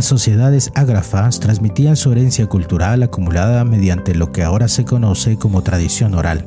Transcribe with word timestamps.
Las 0.00 0.06
sociedades 0.06 0.72
ágrafas 0.76 1.40
transmitían 1.40 1.94
su 1.94 2.10
herencia 2.10 2.46
cultural 2.46 3.02
acumulada 3.02 3.66
mediante 3.66 4.14
lo 4.14 4.32
que 4.32 4.42
ahora 4.42 4.66
se 4.66 4.86
conoce 4.86 5.36
como 5.36 5.60
tradición 5.60 6.14
oral. 6.14 6.46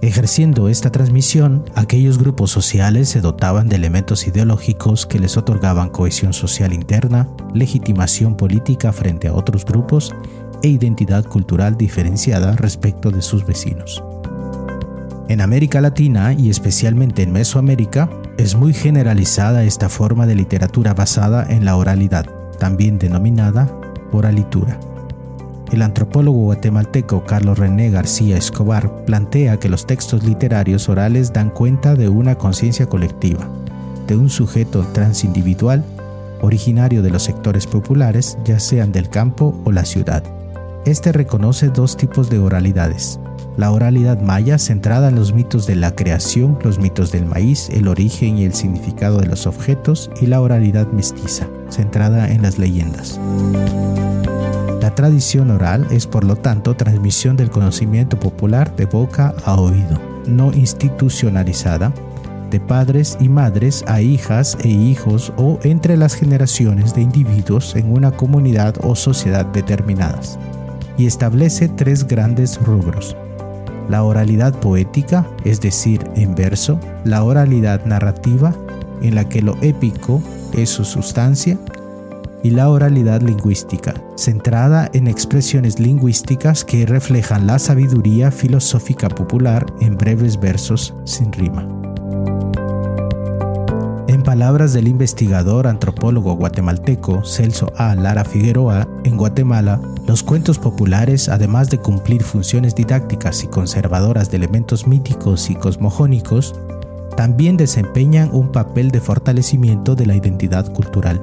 Ejerciendo 0.00 0.68
esta 0.68 0.90
transmisión, 0.90 1.64
aquellos 1.76 2.18
grupos 2.18 2.50
sociales 2.50 3.08
se 3.10 3.20
dotaban 3.20 3.68
de 3.68 3.76
elementos 3.76 4.26
ideológicos 4.26 5.06
que 5.06 5.20
les 5.20 5.36
otorgaban 5.36 5.90
cohesión 5.90 6.32
social 6.32 6.72
interna, 6.72 7.28
legitimación 7.54 8.36
política 8.36 8.92
frente 8.92 9.28
a 9.28 9.34
otros 9.34 9.64
grupos 9.64 10.12
e 10.64 10.68
identidad 10.68 11.24
cultural 11.24 11.76
diferenciada 11.76 12.56
respecto 12.56 13.12
de 13.12 13.22
sus 13.22 13.46
vecinos. 13.46 14.02
En 15.28 15.40
América 15.42 15.80
Latina 15.80 16.32
y 16.32 16.50
especialmente 16.50 17.22
en 17.22 17.30
Mesoamérica, 17.30 18.10
es 18.38 18.54
muy 18.54 18.72
generalizada 18.72 19.64
esta 19.64 19.88
forma 19.88 20.26
de 20.26 20.34
literatura 20.34 20.94
basada 20.94 21.46
en 21.48 21.64
la 21.64 21.76
oralidad, 21.76 22.26
también 22.58 22.98
denominada 22.98 23.70
oralitura. 24.12 24.78
El 25.70 25.82
antropólogo 25.82 26.38
guatemalteco 26.38 27.24
Carlos 27.24 27.58
René 27.58 27.90
García 27.90 28.36
Escobar 28.36 29.04
plantea 29.06 29.58
que 29.58 29.68
los 29.68 29.86
textos 29.86 30.22
literarios 30.22 30.88
orales 30.88 31.32
dan 31.32 31.50
cuenta 31.50 31.94
de 31.94 32.08
una 32.08 32.34
conciencia 32.36 32.86
colectiva, 32.86 33.48
de 34.06 34.16
un 34.16 34.28
sujeto 34.28 34.86
transindividual 34.92 35.84
originario 36.42 37.02
de 37.02 37.10
los 37.10 37.22
sectores 37.22 37.66
populares, 37.66 38.36
ya 38.44 38.58
sean 38.58 38.92
del 38.92 39.08
campo 39.08 39.58
o 39.64 39.72
la 39.72 39.84
ciudad. 39.84 40.24
Este 40.84 41.12
reconoce 41.12 41.68
dos 41.68 41.96
tipos 41.96 42.28
de 42.28 42.40
oralidades, 42.40 43.20
la 43.56 43.70
oralidad 43.70 44.20
maya 44.20 44.58
centrada 44.58 45.08
en 45.08 45.16
los 45.16 45.34
mitos 45.34 45.66
de 45.66 45.76
la 45.76 45.94
creación, 45.94 46.58
los 46.62 46.78
mitos 46.78 47.12
del 47.12 47.26
maíz, 47.26 47.68
el 47.70 47.88
origen 47.88 48.38
y 48.38 48.44
el 48.44 48.54
significado 48.54 49.18
de 49.18 49.26
los 49.26 49.46
objetos, 49.46 50.10
y 50.20 50.26
la 50.26 50.40
oralidad 50.40 50.86
mestiza, 50.88 51.46
centrada 51.68 52.30
en 52.30 52.42
las 52.42 52.58
leyendas. 52.58 53.20
La 54.80 54.94
tradición 54.94 55.50
oral 55.50 55.86
es 55.90 56.06
por 56.06 56.24
lo 56.24 56.36
tanto 56.36 56.74
transmisión 56.74 57.36
del 57.36 57.50
conocimiento 57.50 58.18
popular 58.18 58.74
de 58.76 58.86
boca 58.86 59.34
a 59.44 59.60
oído, 59.60 60.00
no 60.26 60.52
institucionalizada, 60.52 61.92
de 62.50 62.60
padres 62.60 63.16
y 63.18 63.30
madres 63.30 63.82
a 63.86 64.02
hijas 64.02 64.58
e 64.62 64.68
hijos 64.68 65.32
o 65.38 65.58
entre 65.62 65.96
las 65.96 66.14
generaciones 66.14 66.94
de 66.94 67.00
individuos 67.00 67.74
en 67.76 67.90
una 67.90 68.10
comunidad 68.10 68.74
o 68.82 68.94
sociedad 68.94 69.46
determinadas, 69.46 70.38
y 70.98 71.06
establece 71.06 71.68
tres 71.68 72.06
grandes 72.06 72.60
rubros 72.62 73.16
la 73.88 74.02
oralidad 74.02 74.58
poética, 74.60 75.26
es 75.44 75.60
decir, 75.60 76.04
en 76.16 76.34
verso, 76.34 76.78
la 77.04 77.24
oralidad 77.24 77.84
narrativa, 77.84 78.54
en 79.02 79.14
la 79.14 79.28
que 79.28 79.42
lo 79.42 79.56
épico 79.62 80.22
es 80.52 80.70
su 80.70 80.84
sustancia, 80.84 81.58
y 82.42 82.50
la 82.50 82.68
oralidad 82.68 83.22
lingüística, 83.22 83.94
centrada 84.16 84.90
en 84.92 85.06
expresiones 85.06 85.78
lingüísticas 85.78 86.64
que 86.64 86.86
reflejan 86.86 87.46
la 87.46 87.58
sabiduría 87.58 88.30
filosófica 88.30 89.08
popular 89.08 89.64
en 89.80 89.96
breves 89.96 90.40
versos 90.40 90.94
sin 91.04 91.32
rima. 91.32 91.91
Palabras 94.32 94.72
del 94.72 94.88
investigador 94.88 95.66
antropólogo 95.66 96.32
guatemalteco 96.36 97.22
Celso 97.22 97.70
A. 97.76 97.94
Lara 97.94 98.24
Figueroa, 98.24 98.88
en 99.04 99.18
Guatemala, 99.18 99.78
los 100.06 100.22
cuentos 100.22 100.58
populares, 100.58 101.28
además 101.28 101.68
de 101.68 101.76
cumplir 101.76 102.22
funciones 102.22 102.74
didácticas 102.74 103.44
y 103.44 103.48
conservadoras 103.48 104.30
de 104.30 104.38
elementos 104.38 104.86
míticos 104.86 105.50
y 105.50 105.54
cosmogónicos, 105.54 106.54
también 107.14 107.58
desempeñan 107.58 108.30
un 108.32 108.52
papel 108.52 108.90
de 108.90 109.02
fortalecimiento 109.02 109.96
de 109.96 110.06
la 110.06 110.16
identidad 110.16 110.72
cultural. 110.72 111.22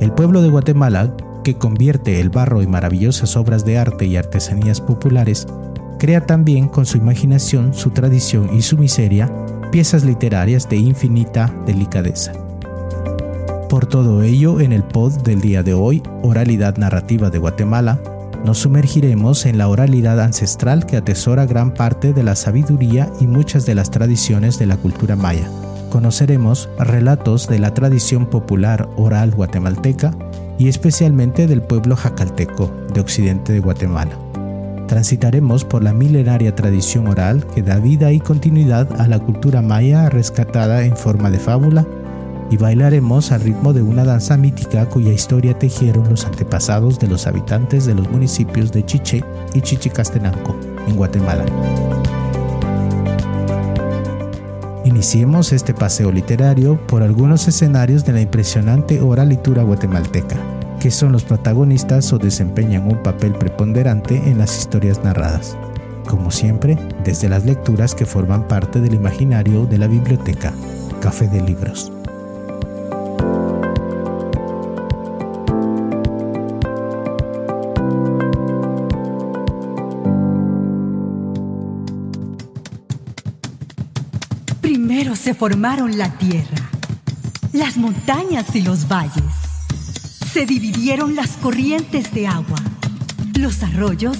El 0.00 0.10
pueblo 0.10 0.40
de 0.40 0.48
Guatemala, 0.48 1.14
que 1.44 1.58
convierte 1.58 2.20
el 2.20 2.30
barro 2.30 2.62
en 2.62 2.70
maravillosas 2.70 3.36
obras 3.36 3.66
de 3.66 3.76
arte 3.76 4.06
y 4.06 4.16
artesanías 4.16 4.80
populares, 4.80 5.46
crea 5.98 6.24
también 6.24 6.68
con 6.68 6.86
su 6.86 6.96
imaginación, 6.96 7.74
su 7.74 7.90
tradición 7.90 8.48
y 8.56 8.62
su 8.62 8.78
miseria 8.78 9.30
piezas 9.70 10.04
literarias 10.04 10.68
de 10.68 10.76
infinita 10.76 11.52
delicadeza. 11.66 12.32
Por 13.68 13.86
todo 13.86 14.22
ello, 14.22 14.60
en 14.60 14.72
el 14.72 14.82
pod 14.82 15.12
del 15.22 15.40
día 15.40 15.62
de 15.62 15.74
hoy, 15.74 16.02
Oralidad 16.22 16.76
Narrativa 16.76 17.30
de 17.30 17.38
Guatemala, 17.38 18.00
nos 18.44 18.58
sumergiremos 18.58 19.46
en 19.46 19.58
la 19.58 19.68
oralidad 19.68 20.18
ancestral 20.20 20.86
que 20.86 20.96
atesora 20.96 21.46
gran 21.46 21.72
parte 21.74 22.12
de 22.12 22.22
la 22.22 22.34
sabiduría 22.34 23.10
y 23.20 23.26
muchas 23.26 23.66
de 23.66 23.74
las 23.74 23.90
tradiciones 23.90 24.58
de 24.58 24.66
la 24.66 24.76
cultura 24.76 25.14
maya. 25.14 25.48
Conoceremos 25.90 26.68
relatos 26.78 27.48
de 27.48 27.58
la 27.58 27.74
tradición 27.74 28.26
popular 28.26 28.88
oral 28.96 29.30
guatemalteca 29.32 30.14
y 30.58 30.68
especialmente 30.68 31.46
del 31.46 31.62
pueblo 31.62 31.96
jacalteco 31.96 32.72
de 32.92 33.00
occidente 33.00 33.52
de 33.52 33.60
Guatemala 33.60 34.29
transitaremos 34.90 35.64
por 35.64 35.84
la 35.84 35.94
milenaria 35.94 36.56
tradición 36.56 37.06
oral 37.06 37.46
que 37.54 37.62
da 37.62 37.76
vida 37.76 38.10
y 38.10 38.18
continuidad 38.18 39.00
a 39.00 39.06
la 39.06 39.20
cultura 39.20 39.62
maya 39.62 40.10
rescatada 40.10 40.84
en 40.84 40.96
forma 40.96 41.30
de 41.30 41.38
fábula 41.38 41.86
y 42.50 42.56
bailaremos 42.56 43.30
al 43.30 43.42
ritmo 43.42 43.72
de 43.72 43.82
una 43.82 44.02
danza 44.02 44.36
mítica 44.36 44.86
cuya 44.86 45.12
historia 45.12 45.56
tejieron 45.56 46.10
los 46.10 46.26
antepasados 46.26 46.98
de 46.98 47.06
los 47.06 47.28
habitantes 47.28 47.86
de 47.86 47.94
los 47.94 48.10
municipios 48.10 48.72
de 48.72 48.84
Chiche 48.84 49.22
y 49.54 49.60
Chichicastenango, 49.60 50.58
en 50.88 50.96
Guatemala. 50.96 51.44
Iniciemos 54.84 55.52
este 55.52 55.72
paseo 55.72 56.10
literario 56.10 56.84
por 56.88 57.04
algunos 57.04 57.46
escenarios 57.46 58.04
de 58.04 58.14
la 58.14 58.22
impresionante 58.22 59.00
oralitura 59.00 59.62
guatemalteca 59.62 60.59
que 60.80 60.90
son 60.90 61.12
los 61.12 61.24
protagonistas 61.24 62.10
o 62.14 62.18
desempeñan 62.18 62.90
un 62.90 63.02
papel 63.02 63.34
preponderante 63.34 64.16
en 64.16 64.38
las 64.38 64.58
historias 64.58 65.04
narradas, 65.04 65.56
como 66.08 66.30
siempre 66.30 66.78
desde 67.04 67.28
las 67.28 67.44
lecturas 67.44 67.94
que 67.94 68.06
forman 68.06 68.48
parte 68.48 68.80
del 68.80 68.94
imaginario 68.94 69.66
de 69.66 69.78
la 69.78 69.86
biblioteca, 69.86 70.54
Café 71.02 71.28
de 71.28 71.42
Libros. 71.42 71.92
Primero 84.62 85.14
se 85.14 85.34
formaron 85.34 85.98
la 85.98 86.10
tierra, 86.16 86.70
las 87.52 87.76
montañas 87.76 88.56
y 88.56 88.62
los 88.62 88.88
valles 88.88 89.39
se 90.40 90.46
dividieron 90.46 91.16
las 91.16 91.32
corrientes 91.32 92.14
de 92.14 92.26
agua. 92.26 92.56
Los 93.38 93.62
arroyos 93.62 94.16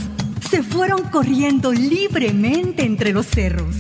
se 0.50 0.62
fueron 0.62 1.05
corriendo 1.05 1.72
libremente 1.72 2.84
entre 2.84 3.14
los 3.14 3.25
cerros 3.25 3.76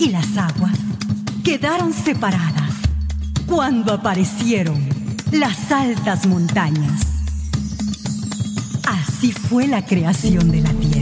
y 0.00 0.10
las 0.10 0.36
aguas 0.36 0.76
quedaron 1.44 1.92
separadas 1.92 2.72
cuando 3.46 3.92
aparecieron 3.92 4.84
las 5.30 5.70
altas 5.70 6.26
montañas. 6.26 7.02
Así 8.84 9.30
fue 9.30 9.68
la 9.68 9.86
creación 9.86 10.50
de 10.50 10.60
la 10.60 10.72
tierra. 10.72 10.93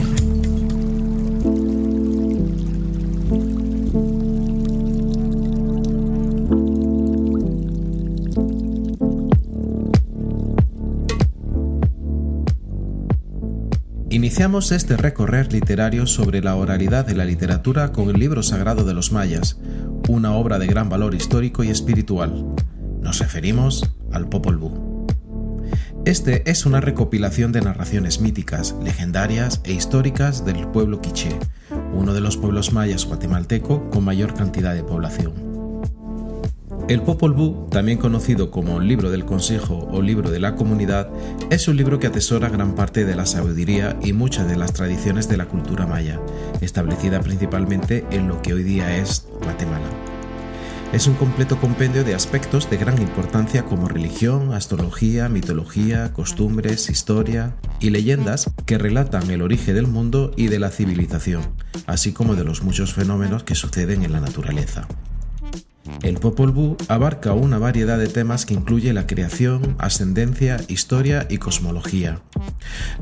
Iniciamos 14.33 14.71
este 14.71 14.97
recorrer 14.97 15.53
literario 15.53 16.07
sobre 16.07 16.41
la 16.41 16.55
oralidad 16.55 17.05
de 17.05 17.13
la 17.13 17.23
literatura 17.23 17.91
con 17.91 18.09
el 18.09 18.19
libro 18.19 18.41
sagrado 18.41 18.83
de 18.83 18.95
los 18.95 19.11
mayas, 19.11 19.59
una 20.09 20.33
obra 20.33 20.57
de 20.57 20.65
gran 20.65 20.89
valor 20.89 21.13
histórico 21.13 21.63
y 21.63 21.69
espiritual. 21.69 22.43
Nos 22.99 23.19
referimos 23.19 23.93
al 24.11 24.29
Popol 24.29 24.57
Vuh. 24.57 25.05
Este 26.05 26.49
es 26.49 26.65
una 26.65 26.81
recopilación 26.81 27.51
de 27.51 27.61
narraciones 27.61 28.21
míticas, 28.21 28.73
legendarias 28.83 29.61
e 29.65 29.73
históricas 29.73 30.43
del 30.43 30.67
pueblo 30.69 30.99
quiché, 30.99 31.37
uno 31.93 32.15
de 32.15 32.21
los 32.21 32.35
pueblos 32.35 32.73
mayas 32.73 33.05
guatemalteco 33.05 33.87
con 33.91 34.03
mayor 34.03 34.33
cantidad 34.33 34.73
de 34.73 34.83
población. 34.83 35.52
El 36.89 37.01
Popol 37.01 37.31
Vuh, 37.31 37.69
también 37.69 37.97
conocido 37.97 38.51
como 38.51 38.81
Libro 38.81 39.09
del 39.09 39.23
Consejo 39.23 39.87
o 39.89 40.01
Libro 40.01 40.29
de 40.29 40.41
la 40.41 40.55
Comunidad, 40.55 41.09
es 41.49 41.69
un 41.69 41.77
libro 41.77 41.97
que 41.97 42.07
atesora 42.07 42.49
gran 42.49 42.75
parte 42.75 43.05
de 43.05 43.15
la 43.15 43.25
sabiduría 43.25 43.97
y 44.03 44.11
muchas 44.11 44.49
de 44.49 44.57
las 44.57 44.73
tradiciones 44.73 45.29
de 45.29 45.37
la 45.37 45.45
cultura 45.45 45.87
maya, 45.87 46.19
establecida 46.59 47.21
principalmente 47.21 48.05
en 48.11 48.27
lo 48.27 48.41
que 48.41 48.53
hoy 48.53 48.63
día 48.63 48.97
es 48.97 49.25
Guatemala. 49.41 49.87
Es 50.91 51.07
un 51.07 51.13
completo 51.13 51.57
compendio 51.57 52.03
de 52.03 52.15
aspectos 52.15 52.69
de 52.69 52.75
gran 52.75 53.01
importancia 53.01 53.63
como 53.63 53.87
religión, 53.87 54.53
astrología, 54.53 55.29
mitología, 55.29 56.11
costumbres, 56.11 56.89
historia 56.89 57.55
y 57.79 57.91
leyendas 57.91 58.51
que 58.65 58.77
relatan 58.77 59.31
el 59.31 59.41
origen 59.41 59.75
del 59.75 59.87
mundo 59.87 60.31
y 60.35 60.47
de 60.47 60.59
la 60.59 60.69
civilización, 60.69 61.43
así 61.87 62.11
como 62.11 62.35
de 62.35 62.43
los 62.43 62.61
muchos 62.61 62.93
fenómenos 62.93 63.43
que 63.43 63.55
suceden 63.55 64.03
en 64.03 64.11
la 64.11 64.19
naturaleza. 64.19 64.85
El 66.03 66.15
Popol 66.15 66.51
Vuh 66.51 66.75
abarca 66.89 67.31
una 67.31 67.57
variedad 67.57 67.97
de 67.97 68.09
temas 68.09 68.45
que 68.45 68.53
incluye 68.53 68.91
la 68.91 69.07
creación, 69.07 69.77
ascendencia, 69.79 70.59
historia 70.67 71.25
y 71.29 71.37
cosmología. 71.37 72.21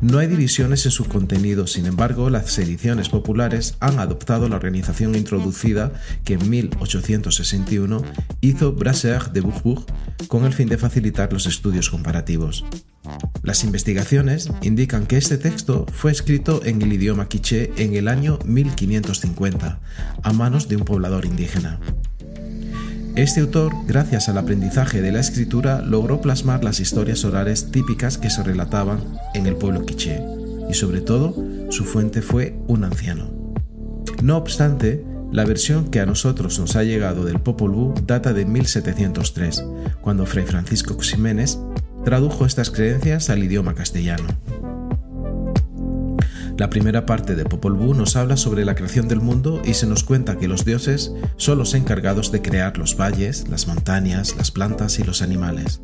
No 0.01 0.19
hay 0.19 0.27
divisiones 0.27 0.85
en 0.85 0.91
su 0.91 1.05
contenido, 1.05 1.65
sin 1.65 1.87
embargo, 1.87 2.29
las 2.29 2.59
ediciones 2.59 3.09
populares 3.09 3.75
han 3.79 3.99
adoptado 3.99 4.47
la 4.49 4.55
organización 4.55 5.15
introducida 5.15 5.91
que 6.23 6.35
en 6.35 6.47
1861 6.47 8.03
hizo 8.41 8.73
Brasser 8.73 9.31
de 9.31 9.41
Bourbourg 9.41 9.83
con 10.27 10.45
el 10.45 10.53
fin 10.53 10.69
de 10.69 10.77
facilitar 10.77 11.33
los 11.33 11.47
estudios 11.47 11.89
comparativos. 11.89 12.63
Las 13.41 13.63
investigaciones 13.63 14.51
indican 14.61 15.07
que 15.07 15.17
este 15.17 15.39
texto 15.39 15.87
fue 15.91 16.11
escrito 16.11 16.61
en 16.63 16.83
el 16.83 16.93
idioma 16.93 17.27
quiché 17.27 17.71
en 17.77 17.95
el 17.95 18.07
año 18.07 18.37
1550, 18.45 19.79
a 20.21 20.33
manos 20.33 20.67
de 20.67 20.75
un 20.75 20.85
poblador 20.85 21.25
indígena. 21.25 21.79
Este 23.15 23.41
autor, 23.41 23.73
gracias 23.87 24.29
al 24.29 24.37
aprendizaje 24.37 25.01
de 25.01 25.11
la 25.11 25.19
escritura, 25.19 25.81
logró 25.81 26.21
plasmar 26.21 26.63
las 26.63 26.79
historias 26.79 27.25
orales 27.25 27.69
típicas 27.69 28.17
que 28.17 28.29
se 28.29 28.41
relataban 28.41 28.99
en 29.33 29.47
el 29.47 29.57
pueblo 29.57 29.85
quiché, 29.85 30.23
y 30.69 30.73
sobre 30.73 31.01
todo, 31.01 31.35
su 31.69 31.83
fuente 31.83 32.21
fue 32.21 32.55
un 32.67 32.85
anciano. 32.85 33.29
No 34.23 34.37
obstante, 34.37 35.03
la 35.29 35.43
versión 35.43 35.89
que 35.89 35.99
a 35.99 36.05
nosotros 36.05 36.57
nos 36.57 36.77
ha 36.77 36.83
llegado 36.83 37.25
del 37.25 37.41
Popol 37.41 37.71
Vuh 37.71 37.93
data 38.07 38.31
de 38.31 38.45
1703, 38.45 39.65
cuando 39.99 40.25
Fray 40.25 40.45
Francisco 40.45 40.97
Ximénez 41.01 41.59
tradujo 42.05 42.45
estas 42.45 42.71
creencias 42.71 43.29
al 43.29 43.43
idioma 43.43 43.75
castellano. 43.75 44.23
La 46.61 46.69
primera 46.69 47.07
parte 47.07 47.33
de 47.33 47.43
Popol 47.43 47.73
Vuh 47.73 47.95
nos 47.95 48.15
habla 48.15 48.37
sobre 48.37 48.65
la 48.65 48.75
creación 48.75 49.07
del 49.07 49.19
mundo 49.19 49.63
y 49.65 49.73
se 49.73 49.87
nos 49.87 50.03
cuenta 50.03 50.37
que 50.37 50.47
los 50.47 50.63
dioses 50.63 51.11
son 51.35 51.57
los 51.57 51.73
encargados 51.73 52.31
de 52.31 52.43
crear 52.43 52.77
los 52.77 52.95
valles, 52.95 53.47
las 53.49 53.65
montañas, 53.65 54.35
las 54.37 54.51
plantas 54.51 54.99
y 54.99 55.03
los 55.03 55.23
animales. 55.23 55.81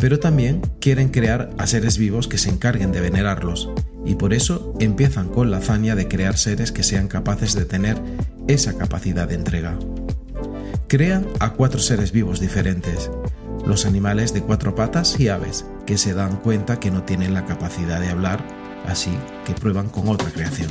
Pero 0.00 0.20
también 0.20 0.62
quieren 0.80 1.10
crear 1.10 1.50
a 1.58 1.66
seres 1.66 1.98
vivos 1.98 2.28
que 2.28 2.38
se 2.38 2.48
encarguen 2.48 2.92
de 2.92 3.02
venerarlos, 3.02 3.68
y 4.06 4.14
por 4.14 4.32
eso 4.32 4.72
empiezan 4.80 5.28
con 5.28 5.50
la 5.50 5.58
hazaña 5.58 5.94
de 5.94 6.08
crear 6.08 6.38
seres 6.38 6.72
que 6.72 6.82
sean 6.82 7.06
capaces 7.06 7.54
de 7.54 7.66
tener 7.66 8.00
esa 8.46 8.78
capacidad 8.78 9.28
de 9.28 9.34
entrega. 9.34 9.78
Crean 10.86 11.26
a 11.40 11.52
cuatro 11.52 11.78
seres 11.78 12.10
vivos 12.10 12.40
diferentes, 12.40 13.10
los 13.66 13.84
animales 13.84 14.32
de 14.32 14.40
cuatro 14.40 14.74
patas 14.74 15.20
y 15.20 15.28
aves, 15.28 15.66
que 15.84 15.98
se 15.98 16.14
dan 16.14 16.36
cuenta 16.36 16.80
que 16.80 16.90
no 16.90 17.02
tienen 17.02 17.34
la 17.34 17.44
capacidad 17.44 18.00
de 18.00 18.08
hablar 18.08 18.57
así 18.88 19.10
que 19.44 19.54
prueban 19.54 19.88
con 19.88 20.08
otra 20.08 20.30
creación. 20.30 20.70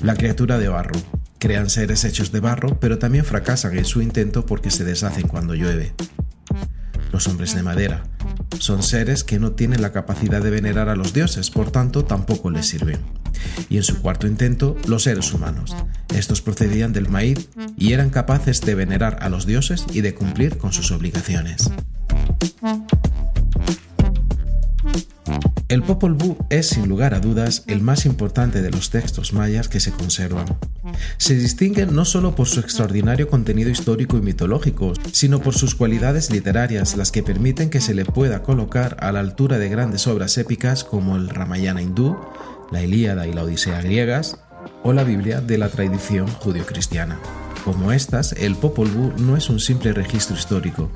La 0.00 0.14
criatura 0.14 0.58
de 0.58 0.68
barro. 0.68 0.98
Crean 1.38 1.70
seres 1.70 2.04
hechos 2.04 2.32
de 2.32 2.40
barro, 2.40 2.78
pero 2.80 2.98
también 2.98 3.24
fracasan 3.24 3.76
en 3.78 3.84
su 3.84 4.02
intento 4.02 4.44
porque 4.46 4.70
se 4.70 4.84
deshacen 4.84 5.28
cuando 5.28 5.54
llueve. 5.54 5.92
Los 7.12 7.26
hombres 7.28 7.54
de 7.54 7.62
madera. 7.62 8.04
Son 8.58 8.82
seres 8.82 9.24
que 9.24 9.38
no 9.38 9.52
tienen 9.52 9.82
la 9.82 9.92
capacidad 9.92 10.42
de 10.42 10.50
venerar 10.50 10.88
a 10.88 10.96
los 10.96 11.12
dioses, 11.12 11.50
por 11.50 11.70
tanto 11.70 12.04
tampoco 12.04 12.50
les 12.50 12.66
sirven. 12.66 12.98
Y 13.68 13.76
en 13.76 13.84
su 13.84 14.00
cuarto 14.00 14.26
intento, 14.26 14.76
los 14.86 15.04
seres 15.04 15.32
humanos. 15.32 15.76
Estos 16.14 16.42
procedían 16.42 16.92
del 16.92 17.08
maíz 17.08 17.48
y 17.76 17.92
eran 17.92 18.10
capaces 18.10 18.60
de 18.60 18.74
venerar 18.74 19.18
a 19.20 19.28
los 19.28 19.46
dioses 19.46 19.84
y 19.92 20.00
de 20.00 20.14
cumplir 20.14 20.58
con 20.58 20.72
sus 20.72 20.90
obligaciones. 20.90 21.70
Popol 25.88 26.12
Vuh 26.12 26.36
es 26.50 26.68
sin 26.68 26.86
lugar 26.86 27.14
a 27.14 27.18
dudas 27.18 27.64
el 27.66 27.80
más 27.80 28.04
importante 28.04 28.60
de 28.60 28.70
los 28.70 28.90
textos 28.90 29.32
mayas 29.32 29.68
que 29.68 29.80
se 29.80 29.90
conservan. 29.90 30.44
Se 31.16 31.34
distingue 31.34 31.86
no 31.86 32.04
solo 32.04 32.34
por 32.34 32.46
su 32.46 32.60
extraordinario 32.60 33.26
contenido 33.26 33.70
histórico 33.70 34.18
y 34.18 34.20
mitológico, 34.20 34.92
sino 35.12 35.40
por 35.40 35.54
sus 35.54 35.74
cualidades 35.74 36.30
literarias, 36.30 36.94
las 36.98 37.10
que 37.10 37.22
permiten 37.22 37.70
que 37.70 37.80
se 37.80 37.94
le 37.94 38.04
pueda 38.04 38.42
colocar 38.42 38.98
a 39.00 39.12
la 39.12 39.20
altura 39.20 39.56
de 39.56 39.70
grandes 39.70 40.06
obras 40.06 40.36
épicas 40.36 40.84
como 40.84 41.16
el 41.16 41.30
Ramayana 41.30 41.80
hindú, 41.80 42.18
la 42.70 42.82
Ilíada 42.82 43.26
y 43.26 43.32
la 43.32 43.44
Odisea 43.44 43.80
griegas, 43.80 44.36
o 44.82 44.92
la 44.92 45.04
Biblia 45.04 45.40
de 45.40 45.56
la 45.56 45.70
tradición 45.70 46.26
judio-cristiana. 46.26 47.18
Como 47.68 47.92
estas, 47.92 48.32
el 48.32 48.56
Popol 48.56 48.88
Vuh 48.88 49.12
no 49.18 49.36
es 49.36 49.50
un 49.50 49.60
simple 49.60 49.92
registro 49.92 50.34
histórico, 50.34 50.88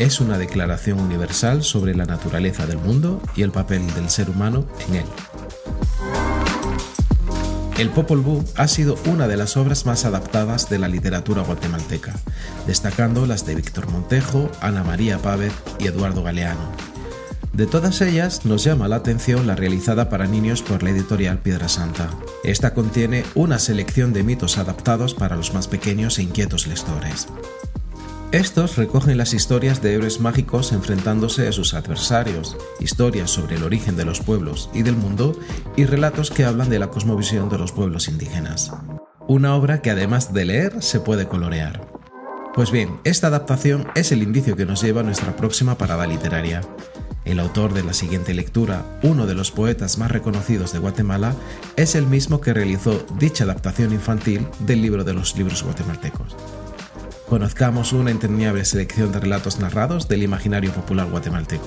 es 0.00 0.20
una 0.20 0.38
declaración 0.38 0.98
universal 0.98 1.62
sobre 1.62 1.94
la 1.94 2.04
naturaleza 2.04 2.66
del 2.66 2.78
mundo 2.78 3.22
y 3.36 3.42
el 3.42 3.52
papel 3.52 3.86
del 3.94 4.10
ser 4.10 4.28
humano 4.28 4.66
en 4.88 4.96
él. 4.96 5.04
El 7.78 7.90
Popol 7.90 8.22
Vuh 8.22 8.44
ha 8.56 8.66
sido 8.66 8.98
una 9.06 9.28
de 9.28 9.36
las 9.36 9.56
obras 9.56 9.86
más 9.86 10.04
adaptadas 10.04 10.68
de 10.68 10.80
la 10.80 10.88
literatura 10.88 11.42
guatemalteca, 11.42 12.16
destacando 12.66 13.24
las 13.24 13.46
de 13.46 13.54
Víctor 13.54 13.88
Montejo, 13.92 14.50
Ana 14.60 14.82
María 14.82 15.18
Pávez 15.18 15.52
y 15.78 15.86
Eduardo 15.86 16.24
Galeano. 16.24 16.95
De 17.52 17.66
todas 17.66 18.00
ellas, 18.02 18.44
nos 18.44 18.64
llama 18.64 18.88
la 18.88 18.96
atención 18.96 19.46
la 19.46 19.56
realizada 19.56 20.08
para 20.08 20.26
niños 20.26 20.62
por 20.62 20.82
la 20.82 20.90
editorial 20.90 21.38
Piedra 21.38 21.68
Santa. 21.68 22.10
Esta 22.44 22.74
contiene 22.74 23.24
una 23.34 23.58
selección 23.58 24.12
de 24.12 24.22
mitos 24.22 24.58
adaptados 24.58 25.14
para 25.14 25.36
los 25.36 25.54
más 25.54 25.66
pequeños 25.66 26.18
e 26.18 26.22
inquietos 26.22 26.66
lectores. 26.66 27.28
Estos 28.32 28.76
recogen 28.76 29.16
las 29.16 29.32
historias 29.32 29.80
de 29.80 29.94
héroes 29.94 30.20
mágicos 30.20 30.72
enfrentándose 30.72 31.46
a 31.46 31.52
sus 31.52 31.74
adversarios, 31.74 32.56
historias 32.80 33.30
sobre 33.30 33.56
el 33.56 33.62
origen 33.62 33.96
de 33.96 34.04
los 34.04 34.20
pueblos 34.20 34.68
y 34.74 34.82
del 34.82 34.96
mundo 34.96 35.38
y 35.76 35.86
relatos 35.86 36.30
que 36.30 36.44
hablan 36.44 36.68
de 36.68 36.80
la 36.80 36.90
cosmovisión 36.90 37.48
de 37.48 37.58
los 37.58 37.72
pueblos 37.72 38.08
indígenas. 38.08 38.72
Una 39.28 39.54
obra 39.54 39.80
que 39.80 39.90
además 39.90 40.34
de 40.34 40.44
leer 40.44 40.82
se 40.82 41.00
puede 41.00 41.28
colorear. 41.28 41.88
Pues 42.54 42.70
bien, 42.70 43.00
esta 43.04 43.28
adaptación 43.28 43.86
es 43.94 44.12
el 44.12 44.22
indicio 44.22 44.56
que 44.56 44.66
nos 44.66 44.82
lleva 44.82 45.02
a 45.02 45.04
nuestra 45.04 45.36
próxima 45.36 45.78
parada 45.78 46.06
literaria. 46.06 46.62
El 47.26 47.40
autor 47.40 47.74
de 47.74 47.82
la 47.82 47.92
siguiente 47.92 48.34
lectura, 48.34 48.84
uno 49.02 49.26
de 49.26 49.34
los 49.34 49.50
poetas 49.50 49.98
más 49.98 50.12
reconocidos 50.12 50.72
de 50.72 50.78
Guatemala, 50.78 51.34
es 51.74 51.96
el 51.96 52.06
mismo 52.06 52.40
que 52.40 52.54
realizó 52.54 53.04
dicha 53.18 53.42
adaptación 53.42 53.92
infantil 53.92 54.46
del 54.60 54.80
libro 54.80 55.02
de 55.02 55.12
los 55.12 55.36
libros 55.36 55.64
guatemaltecos. 55.64 56.36
Conozcamos 57.28 57.92
una 57.92 58.12
entrañable 58.12 58.64
selección 58.64 59.10
de 59.10 59.18
relatos 59.18 59.58
narrados 59.58 60.06
del 60.06 60.22
imaginario 60.22 60.70
popular 60.70 61.10
guatemalteco. 61.10 61.66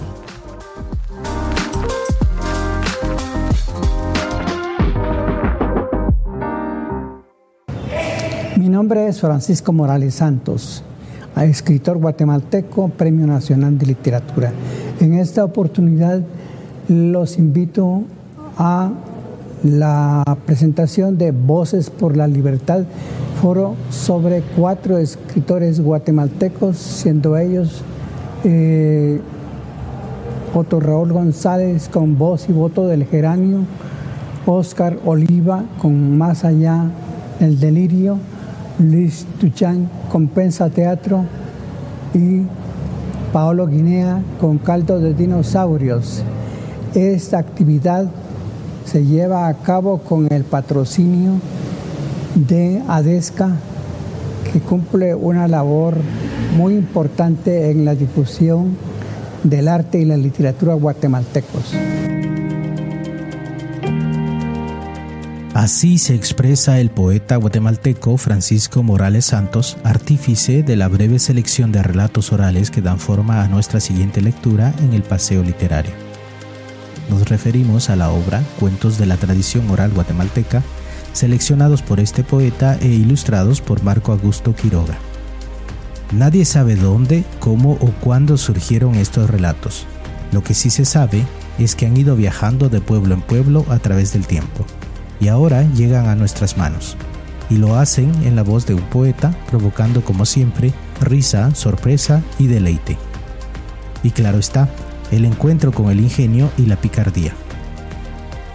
Mi 8.56 8.70
nombre 8.70 9.10
es 9.10 9.20
Francisco 9.20 9.74
Morales 9.74 10.16
Santos, 10.16 10.86
escritor 11.38 11.98
guatemalteco, 11.98 12.90
Premio 12.90 13.28
Nacional 13.28 13.78
de 13.78 13.88
Literatura. 13.88 14.52
En 15.00 15.14
esta 15.14 15.44
oportunidad 15.44 16.22
los 16.88 17.38
invito 17.38 18.04
a 18.58 18.92
la 19.64 20.24
presentación 20.46 21.18
de 21.18 21.32
Voces 21.32 21.90
por 21.90 22.16
la 22.18 22.28
Libertad, 22.28 22.84
foro 23.42 23.76
sobre 23.90 24.42
cuatro 24.42 24.98
escritores 24.98 25.80
guatemaltecos, 25.82 26.78
siendo 26.78 27.38
ellos 27.38 27.82
eh, 28.44 29.20
Otto 30.54 30.80
Raúl 30.80 31.14
González 31.14 31.90
con 31.90 32.18
Voz 32.18 32.50
y 32.50 32.54
Voto 32.54 32.88
del 32.88 33.06
Geranio, 33.06 33.60
Oscar 34.46 34.98
Oliva 35.06 35.64
con 35.82 36.18
Más 36.18 36.44
allá 36.44 36.86
el 37.40 37.60
delirio, 37.60 38.18
Luis 38.80 39.26
Tuchán 39.40 39.90
con 40.12 40.28
Pensa 40.28 40.70
Teatro 40.70 41.26
y 42.14 42.42
Paolo 43.32 43.68
Guinea 43.68 44.22
con 44.42 44.58
caldo 44.58 45.00
de 45.00 45.14
dinosaurios. 45.14 46.24
Esta 46.96 47.38
actividad 47.38 48.10
se 48.86 49.06
lleva 49.06 49.48
a 49.48 49.54
cabo 49.54 50.00
con 50.00 50.28
el 50.32 50.44
patrocinio 50.44 51.34
de 52.36 52.82
ADESCA, 52.88 53.50
que 54.52 54.60
cumple 54.60 55.14
una 55.14 55.48
labor 55.48 55.96
muy 56.58 56.74
importante 56.74 57.70
en 57.70 57.86
la 57.86 57.94
difusión 57.94 58.76
del 59.44 59.68
arte 59.68 60.00
y 60.00 60.06
la 60.06 60.18
literatura 60.18 60.74
guatemaltecos. 60.74 61.74
Así 65.60 65.98
se 65.98 66.16
expresa 66.16 66.80
el 66.80 66.90
poeta 66.90 67.36
guatemalteco 67.36 68.16
Francisco 68.16 68.82
Morales 68.82 69.26
Santos, 69.26 69.76
artífice 69.84 70.64
de 70.64 70.78
la 70.78 70.88
breve 70.88 71.20
selección 71.20 71.74
de 71.74 71.84
relatos 71.84 72.32
orales 72.32 72.72
que 72.72 72.82
dan 72.82 72.98
forma 72.98 73.44
a 73.44 73.50
nuestra 73.50 73.82
siguiente 73.82 74.22
lectura 74.22 74.74
en 74.80 74.94
el 74.94 75.04
Paseo 75.04 75.44
Literario. 75.44 75.92
Nos 77.10 77.28
referimos 77.28 77.90
a 77.90 77.98
la 77.98 78.10
obra 78.10 78.42
Cuentos 78.58 78.98
de 78.98 79.06
la 79.06 79.18
tradición 79.18 79.70
oral 79.70 79.92
guatemalteca, 79.92 80.64
seleccionados 81.12 81.82
por 81.82 82.00
este 82.00 82.24
poeta 82.24 82.78
e 82.80 82.88
ilustrados 82.88 83.60
por 83.60 83.84
Marco 83.84 84.14
Augusto 84.14 84.56
Quiroga. 84.56 84.98
Nadie 86.14 86.46
sabe 86.46 86.78
dónde, 86.78 87.26
cómo 87.42 87.74
o 87.82 87.92
cuándo 88.00 88.38
surgieron 88.38 88.96
estos 88.96 89.30
relatos. 89.30 89.86
Lo 90.32 90.42
que 90.42 90.54
sí 90.54 90.70
se 90.70 90.86
sabe 90.86 91.26
es 91.58 91.76
que 91.76 91.86
han 91.86 91.98
ido 91.98 92.16
viajando 92.16 92.70
de 92.70 92.80
pueblo 92.80 93.14
en 93.14 93.22
pueblo 93.22 93.66
a 93.68 93.80
través 93.80 94.14
del 94.14 94.26
tiempo 94.26 94.66
y 95.20 95.28
ahora 95.28 95.64
llegan 95.74 96.08
a 96.08 96.16
nuestras 96.16 96.58
manos. 96.58 96.98
Y 97.50 97.58
lo 97.58 97.76
hacen 97.78 98.12
en 98.24 98.36
la 98.36 98.44
voz 98.44 98.66
de 98.66 98.76
un 98.76 98.82
poeta, 98.82 99.34
provocando 99.50 100.04
como 100.04 100.26
siempre 100.26 100.74
risa, 101.02 101.54
sorpresa 101.56 102.22
y 102.38 102.48
deleite. 102.48 102.98
Y 104.04 104.12
claro 104.12 104.38
está, 104.38 104.70
el 105.12 105.26
encuentro 105.26 105.72
con 105.72 105.90
el 105.90 106.00
ingenio 106.00 106.52
y 106.58 106.66
la 106.66 106.76
picardía. 106.76 107.34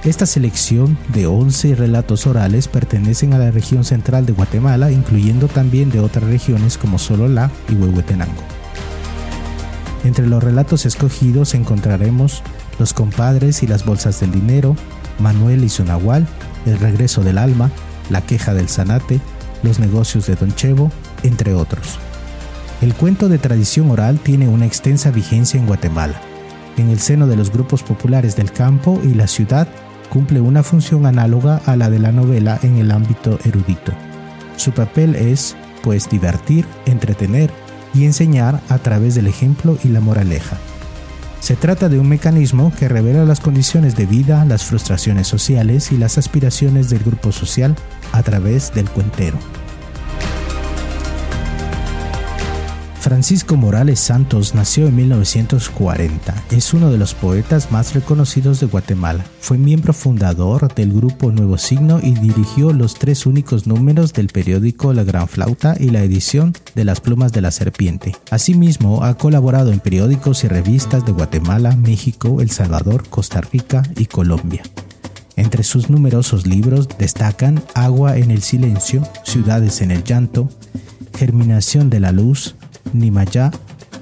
Esta 0.04 0.26
selección 0.26 0.98
de 1.14 1.26
11 1.26 1.76
relatos 1.76 2.26
orales 2.26 2.68
pertenecen 2.68 3.32
a 3.32 3.38
la 3.38 3.50
región 3.50 3.84
central 3.84 4.26
de 4.26 4.34
Guatemala, 4.34 4.92
incluyendo 4.92 5.48
también 5.48 5.90
de 5.90 6.00
otras 6.00 6.24
regiones 6.24 6.76
como 6.76 6.98
Sololá 6.98 7.50
y 7.70 7.74
Huehuetenango. 7.74 8.42
Entre 10.04 10.26
los 10.26 10.44
relatos 10.44 10.84
escogidos 10.84 11.54
encontraremos 11.54 12.42
Los 12.78 12.92
compadres 12.92 13.62
y 13.62 13.66
las 13.66 13.86
bolsas 13.86 14.20
del 14.20 14.32
dinero, 14.32 14.76
Manuel 15.20 15.64
y 15.64 15.68
su 15.68 15.84
nahual, 15.84 16.26
El 16.66 16.78
regreso 16.78 17.22
del 17.22 17.38
alma, 17.38 17.70
La 18.10 18.20
queja 18.20 18.54
del 18.54 18.68
zanate, 18.68 19.20
Los 19.62 19.78
negocios 19.78 20.26
de 20.26 20.36
Don 20.36 20.54
Chevo, 20.54 20.90
entre 21.22 21.54
otros. 21.54 21.98
El 22.80 22.94
cuento 22.94 23.28
de 23.28 23.38
tradición 23.38 23.90
oral 23.90 24.18
tiene 24.18 24.48
una 24.48 24.66
extensa 24.66 25.10
vigencia 25.10 25.58
en 25.58 25.66
Guatemala. 25.66 26.20
En 26.76 26.90
el 26.90 26.98
seno 26.98 27.26
de 27.26 27.36
los 27.36 27.50
grupos 27.52 27.82
populares 27.82 28.36
del 28.36 28.50
campo 28.50 29.00
y 29.02 29.14
la 29.14 29.26
ciudad 29.26 29.68
cumple 30.10 30.40
una 30.40 30.62
función 30.62 31.06
análoga 31.06 31.60
a 31.66 31.76
la 31.76 31.88
de 31.88 31.98
la 31.98 32.12
novela 32.12 32.58
en 32.62 32.76
el 32.78 32.90
ámbito 32.90 33.38
erudito. 33.44 33.92
Su 34.56 34.72
papel 34.72 35.14
es, 35.14 35.56
pues, 35.82 36.08
divertir, 36.10 36.66
entretener 36.86 37.50
y 37.94 38.04
enseñar 38.04 38.60
a 38.68 38.78
través 38.78 39.14
del 39.14 39.28
ejemplo 39.28 39.78
y 39.82 39.88
la 39.88 40.00
moraleja. 40.00 40.56
Se 41.44 41.56
trata 41.56 41.90
de 41.90 41.98
un 41.98 42.08
mecanismo 42.08 42.72
que 42.74 42.88
revela 42.88 43.26
las 43.26 43.40
condiciones 43.40 43.96
de 43.96 44.06
vida, 44.06 44.46
las 44.46 44.64
frustraciones 44.64 45.26
sociales 45.26 45.92
y 45.92 45.98
las 45.98 46.16
aspiraciones 46.16 46.88
del 46.88 47.04
grupo 47.04 47.32
social 47.32 47.76
a 48.12 48.22
través 48.22 48.72
del 48.72 48.88
cuentero. 48.88 49.36
Francisco 53.04 53.58
Morales 53.58 54.00
Santos 54.00 54.54
nació 54.54 54.86
en 54.86 54.96
1940. 54.96 56.42
Es 56.50 56.72
uno 56.72 56.90
de 56.90 56.96
los 56.96 57.12
poetas 57.12 57.70
más 57.70 57.92
reconocidos 57.92 58.60
de 58.60 58.66
Guatemala. 58.66 59.26
Fue 59.40 59.58
miembro 59.58 59.92
fundador 59.92 60.74
del 60.74 60.90
grupo 60.90 61.30
Nuevo 61.30 61.58
Signo 61.58 62.00
y 62.02 62.14
dirigió 62.14 62.72
los 62.72 62.94
tres 62.94 63.26
únicos 63.26 63.66
números 63.66 64.14
del 64.14 64.28
periódico 64.28 64.94
La 64.94 65.04
Gran 65.04 65.28
Flauta 65.28 65.76
y 65.78 65.90
la 65.90 66.02
edición 66.02 66.54
de 66.74 66.86
Las 66.86 67.02
Plumas 67.02 67.32
de 67.32 67.42
la 67.42 67.50
Serpiente. 67.50 68.16
Asimismo, 68.30 69.04
ha 69.04 69.18
colaborado 69.18 69.70
en 69.70 69.80
periódicos 69.80 70.42
y 70.44 70.48
revistas 70.48 71.04
de 71.04 71.12
Guatemala, 71.12 71.76
México, 71.76 72.40
El 72.40 72.50
Salvador, 72.50 73.06
Costa 73.10 73.42
Rica 73.42 73.82
y 73.98 74.06
Colombia. 74.06 74.62
Entre 75.36 75.62
sus 75.62 75.90
numerosos 75.90 76.46
libros 76.46 76.88
destacan 76.98 77.62
Agua 77.74 78.16
en 78.16 78.30
el 78.30 78.40
Silencio, 78.40 79.06
Ciudades 79.24 79.82
en 79.82 79.90
el 79.90 80.04
Llanto, 80.04 80.48
Germinación 81.18 81.90
de 81.90 82.00
la 82.00 82.10
Luz, 82.10 82.56
Nimayá, 82.92 83.50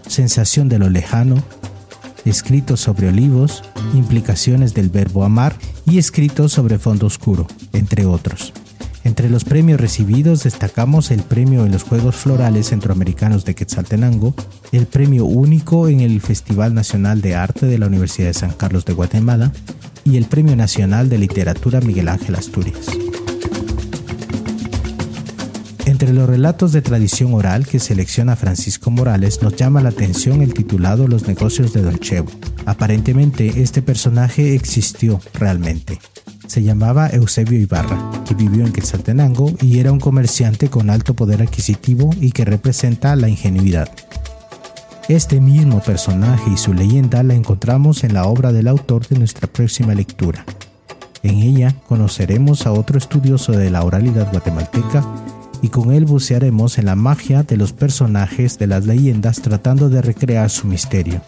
Sensación 0.07 0.69
de 0.69 0.79
lo 0.79 0.91
lejano, 0.91 1.37
escritos 2.25 2.81
sobre 2.81 3.09
olivos, 3.09 3.63
implicaciones 3.95 4.75
del 4.75 4.91
verbo 4.91 5.25
amar 5.25 5.57
y 5.87 5.99
escritos 5.99 6.53
sobre 6.53 6.79
fondo 6.79 7.07
oscuro, 7.07 7.47
entre 7.73 8.05
otros. 8.05 8.53
Entre 9.05 9.29
los 9.29 9.45
premios 9.45 9.81
recibidos 9.81 10.45
destacamos 10.45 11.11
el 11.11 11.23
premio 11.23 11.67
en 11.67 11.73
los 11.73 11.83
Juegos 11.83 12.15
Florales 12.15 12.69
Centroamericanos 12.69 13.45
de 13.45 13.55
Quetzaltenango, 13.55 14.35
el 14.71 14.87
premio 14.87 15.25
único 15.25 15.89
en 15.89 16.01
el 16.01 16.21
Festival 16.21 16.75
Nacional 16.75 17.21
de 17.21 17.35
Arte 17.35 17.67
de 17.67 17.79
la 17.79 17.87
Universidad 17.87 18.29
de 18.29 18.35
San 18.35 18.53
Carlos 18.53 18.85
de 18.85 18.93
Guatemala 18.93 19.51
y 20.05 20.19
el 20.19 20.27
Premio 20.27 20.55
Nacional 20.55 21.09
de 21.09 21.19
Literatura 21.19 21.81
Miguel 21.81 22.09
Ángel 22.09 22.37
Asturias. 22.37 22.87
Entre 26.03 26.17
los 26.17 26.29
relatos 26.29 26.73
de 26.73 26.83
tradición 26.83 27.33
oral 27.33 27.65
que 27.65 27.79
selecciona 27.79 28.35
Francisco 28.35 28.91
Morales 28.91 29.41
nos 29.41 29.55
llama 29.55 29.81
la 29.81 29.91
atención 29.91 30.43
el 30.43 30.53
titulado 30.53 31.07
Los 31.07 31.29
negocios 31.29 31.73
de 31.73 31.81
Don 31.81 31.97
Chevo. 32.01 32.29
Aparentemente 32.67 33.63
este 33.63 33.83
personaje 33.83 34.57
existió 34.57 35.21
realmente. 35.33 36.01
Se 36.49 36.65
llamaba 36.65 37.07
Eusebio 37.07 37.57
Ibarra, 37.57 38.11
que 38.27 38.35
vivió 38.35 38.67
en 38.67 38.73
Quetzaltenango 38.73 39.53
y 39.61 39.79
era 39.79 39.93
un 39.93 40.01
comerciante 40.01 40.69
con 40.69 40.91
alto 40.91 41.15
poder 41.15 41.41
adquisitivo 41.41 42.11
y 42.21 42.33
que 42.33 42.47
representa 42.47 43.15
la 43.15 43.29
ingenuidad. 43.29 43.89
Este 45.09 45.41
mismo 45.41 45.81
personaje 45.83 46.51
y 46.53 46.57
su 46.57 46.75
leyenda 46.75 47.23
la 47.23 47.35
encontramos 47.35 48.03
en 48.03 48.15
la 48.15 48.25
obra 48.25 48.51
del 48.51 48.67
autor 48.67 49.07
de 49.07 49.21
nuestra 49.21 49.47
próxima 49.47 49.95
lectura. 49.95 50.45
En 51.23 51.37
ella 51.37 51.77
conoceremos 51.87 52.67
a 52.67 52.73
otro 52.73 52.99
estudioso 52.99 53.53
de 53.53 53.71
la 53.71 53.85
oralidad 53.85 54.33
guatemalteca 54.33 55.05
y 55.63 55.69
con 55.69 55.93
él 55.93 56.05
bucearemos 56.05 56.77
en 56.77 56.87
la 56.87 56.97
magia 56.97 57.45
de 57.45 57.57
los 57.57 57.73
personajes 57.73 58.59
de 58.59 58.67
las 58.67 58.85
leyendas 58.85 59.41
tratando 59.41 59.89
de 59.89 60.03
recrear 60.03 60.51
su 60.51 60.67
misterio, 60.67 61.23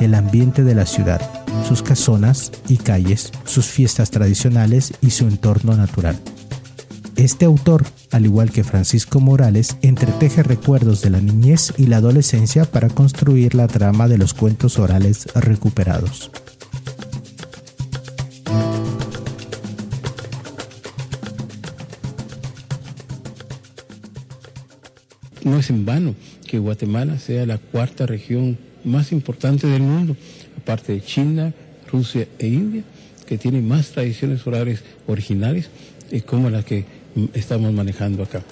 el 0.00 0.14
ambiente 0.14 0.64
de 0.64 0.74
la 0.74 0.84
ciudad, 0.84 1.22
sus 1.66 1.82
casonas 1.82 2.52
y 2.68 2.76
calles, 2.76 3.32
sus 3.44 3.66
fiestas 3.66 4.10
tradicionales 4.10 4.92
y 5.00 5.10
su 5.10 5.26
entorno 5.26 5.74
natural. 5.76 6.18
Este 7.14 7.46
autor, 7.46 7.84
al 8.10 8.26
igual 8.26 8.50
que 8.50 8.62
Francisco 8.62 9.20
Morales, 9.20 9.78
entreteje 9.80 10.42
recuerdos 10.42 11.00
de 11.00 11.08
la 11.08 11.20
niñez 11.20 11.72
y 11.78 11.86
la 11.86 11.96
adolescencia 11.96 12.66
para 12.66 12.90
construir 12.90 13.54
la 13.54 13.68
trama 13.68 14.06
de 14.06 14.18
los 14.18 14.34
cuentos 14.34 14.78
orales 14.78 15.26
recuperados. 15.34 16.30
No 25.46 25.58
es 25.58 25.70
en 25.70 25.86
vano 25.86 26.14
que 26.46 26.58
Guatemala 26.58 27.18
sea 27.18 27.46
la 27.46 27.58
cuarta 27.58 28.04
región 28.04 28.58
más 28.84 29.12
importante 29.12 29.68
del 29.68 29.82
mundo, 29.82 30.16
aparte 30.58 30.92
de 30.92 31.00
China, 31.00 31.54
Rusia 31.90 32.26
e 32.38 32.48
India, 32.48 32.82
que 33.26 33.38
tiene 33.38 33.60
más 33.60 33.90
tradiciones 33.90 34.44
orales 34.46 34.82
originales 35.06 35.70
eh, 36.10 36.20
como 36.22 36.50
las 36.50 36.64
que 36.64 36.84
estamos 37.32 37.72
manejando 37.72 38.24
acá. 38.24 38.42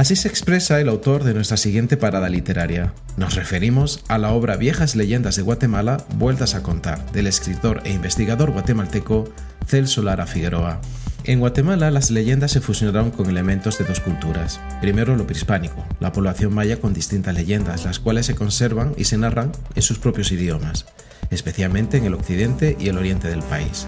Así 0.00 0.16
se 0.16 0.28
expresa 0.28 0.80
el 0.80 0.88
autor 0.88 1.24
de 1.24 1.34
nuestra 1.34 1.58
siguiente 1.58 1.98
parada 1.98 2.30
literaria. 2.30 2.94
Nos 3.18 3.34
referimos 3.34 4.02
a 4.08 4.16
la 4.16 4.32
obra 4.32 4.56
Viejas 4.56 4.96
Leyendas 4.96 5.36
de 5.36 5.42
Guatemala, 5.42 6.06
vueltas 6.14 6.54
a 6.54 6.62
contar, 6.62 7.12
del 7.12 7.26
escritor 7.26 7.82
e 7.84 7.92
investigador 7.92 8.50
guatemalteco 8.50 9.30
Celso 9.66 10.00
Lara 10.00 10.26
Figueroa. 10.26 10.80
En 11.24 11.38
Guatemala 11.40 11.90
las 11.90 12.10
leyendas 12.10 12.50
se 12.50 12.62
fusionaron 12.62 13.10
con 13.10 13.28
elementos 13.28 13.76
de 13.76 13.84
dos 13.84 14.00
culturas. 14.00 14.58
Primero 14.80 15.16
lo 15.16 15.26
prehispánico, 15.26 15.84
la 16.00 16.12
población 16.12 16.54
maya 16.54 16.80
con 16.80 16.94
distintas 16.94 17.34
leyendas, 17.34 17.84
las 17.84 18.00
cuales 18.00 18.24
se 18.24 18.34
conservan 18.34 18.94
y 18.96 19.04
se 19.04 19.18
narran 19.18 19.52
en 19.74 19.82
sus 19.82 19.98
propios 19.98 20.32
idiomas, 20.32 20.86
especialmente 21.30 21.98
en 21.98 22.06
el 22.06 22.14
occidente 22.14 22.74
y 22.80 22.88
el 22.88 22.96
oriente 22.96 23.28
del 23.28 23.42
país. 23.42 23.86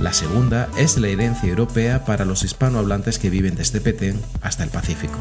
La 0.00 0.12
segunda 0.12 0.68
es 0.78 0.96
la 0.96 1.08
herencia 1.08 1.48
europea 1.48 2.04
para 2.04 2.24
los 2.24 2.44
hispanohablantes 2.44 3.18
que 3.18 3.30
viven 3.30 3.56
desde 3.56 3.80
Petén 3.80 4.20
hasta 4.42 4.62
el 4.62 4.70
Pacífico. 4.70 5.18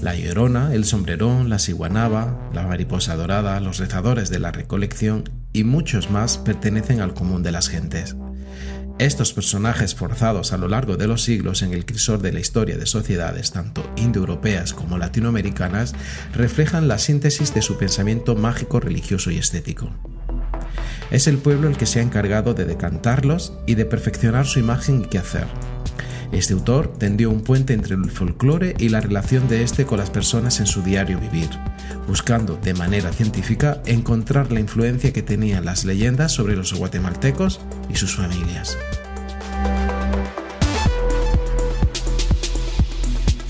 La 0.00 0.14
llorona, 0.14 0.72
el 0.72 0.84
sombrerón, 0.84 1.48
la 1.48 1.58
ciguanaba, 1.58 2.50
la 2.54 2.66
mariposa 2.66 3.16
dorada, 3.16 3.58
los 3.58 3.78
rezadores 3.78 4.30
de 4.30 4.38
la 4.38 4.52
recolección 4.52 5.24
y 5.52 5.64
muchos 5.64 6.08
más 6.08 6.38
pertenecen 6.38 7.00
al 7.00 7.14
común 7.14 7.42
de 7.42 7.50
las 7.50 7.68
gentes. 7.68 8.14
Estos 8.98 9.32
personajes 9.32 9.96
forzados 9.96 10.52
a 10.52 10.56
lo 10.56 10.68
largo 10.68 10.96
de 10.96 11.08
los 11.08 11.22
siglos 11.22 11.62
en 11.62 11.72
el 11.72 11.84
crisol 11.84 12.22
de 12.22 12.32
la 12.32 12.38
historia 12.38 12.76
de 12.76 12.86
sociedades 12.86 13.50
tanto 13.50 13.82
indoeuropeas 13.96 14.72
como 14.72 14.98
latinoamericanas 14.98 15.94
reflejan 16.32 16.86
la 16.86 16.98
síntesis 16.98 17.52
de 17.54 17.62
su 17.62 17.76
pensamiento 17.76 18.36
mágico, 18.36 18.78
religioso 18.78 19.32
y 19.32 19.38
estético. 19.38 19.90
Es 21.10 21.26
el 21.26 21.38
pueblo 21.38 21.68
el 21.68 21.76
que 21.76 21.86
se 21.86 22.00
ha 22.00 22.02
encargado 22.02 22.54
de 22.54 22.64
decantarlos 22.64 23.52
y 23.66 23.74
de 23.74 23.84
perfeccionar 23.84 24.46
su 24.46 24.58
imagen 24.58 25.02
y 25.02 25.06
quehacer. 25.06 25.46
Este 26.32 26.54
autor 26.54 26.94
tendió 26.96 27.28
un 27.28 27.42
puente 27.42 27.74
entre 27.74 27.94
el 27.94 28.10
folclore 28.10 28.74
y 28.78 28.88
la 28.88 29.00
relación 29.00 29.48
de 29.48 29.62
este 29.62 29.84
con 29.84 29.98
las 29.98 30.08
personas 30.08 30.60
en 30.60 30.66
su 30.66 30.82
diario 30.82 31.20
vivir, 31.20 31.50
buscando 32.08 32.56
de 32.56 32.72
manera 32.72 33.12
científica 33.12 33.82
encontrar 33.84 34.50
la 34.50 34.60
influencia 34.60 35.12
que 35.12 35.22
tenían 35.22 35.66
las 35.66 35.84
leyendas 35.84 36.32
sobre 36.32 36.56
los 36.56 36.72
guatemaltecos 36.72 37.60
y 37.90 37.96
sus 37.96 38.16
familias. 38.16 38.78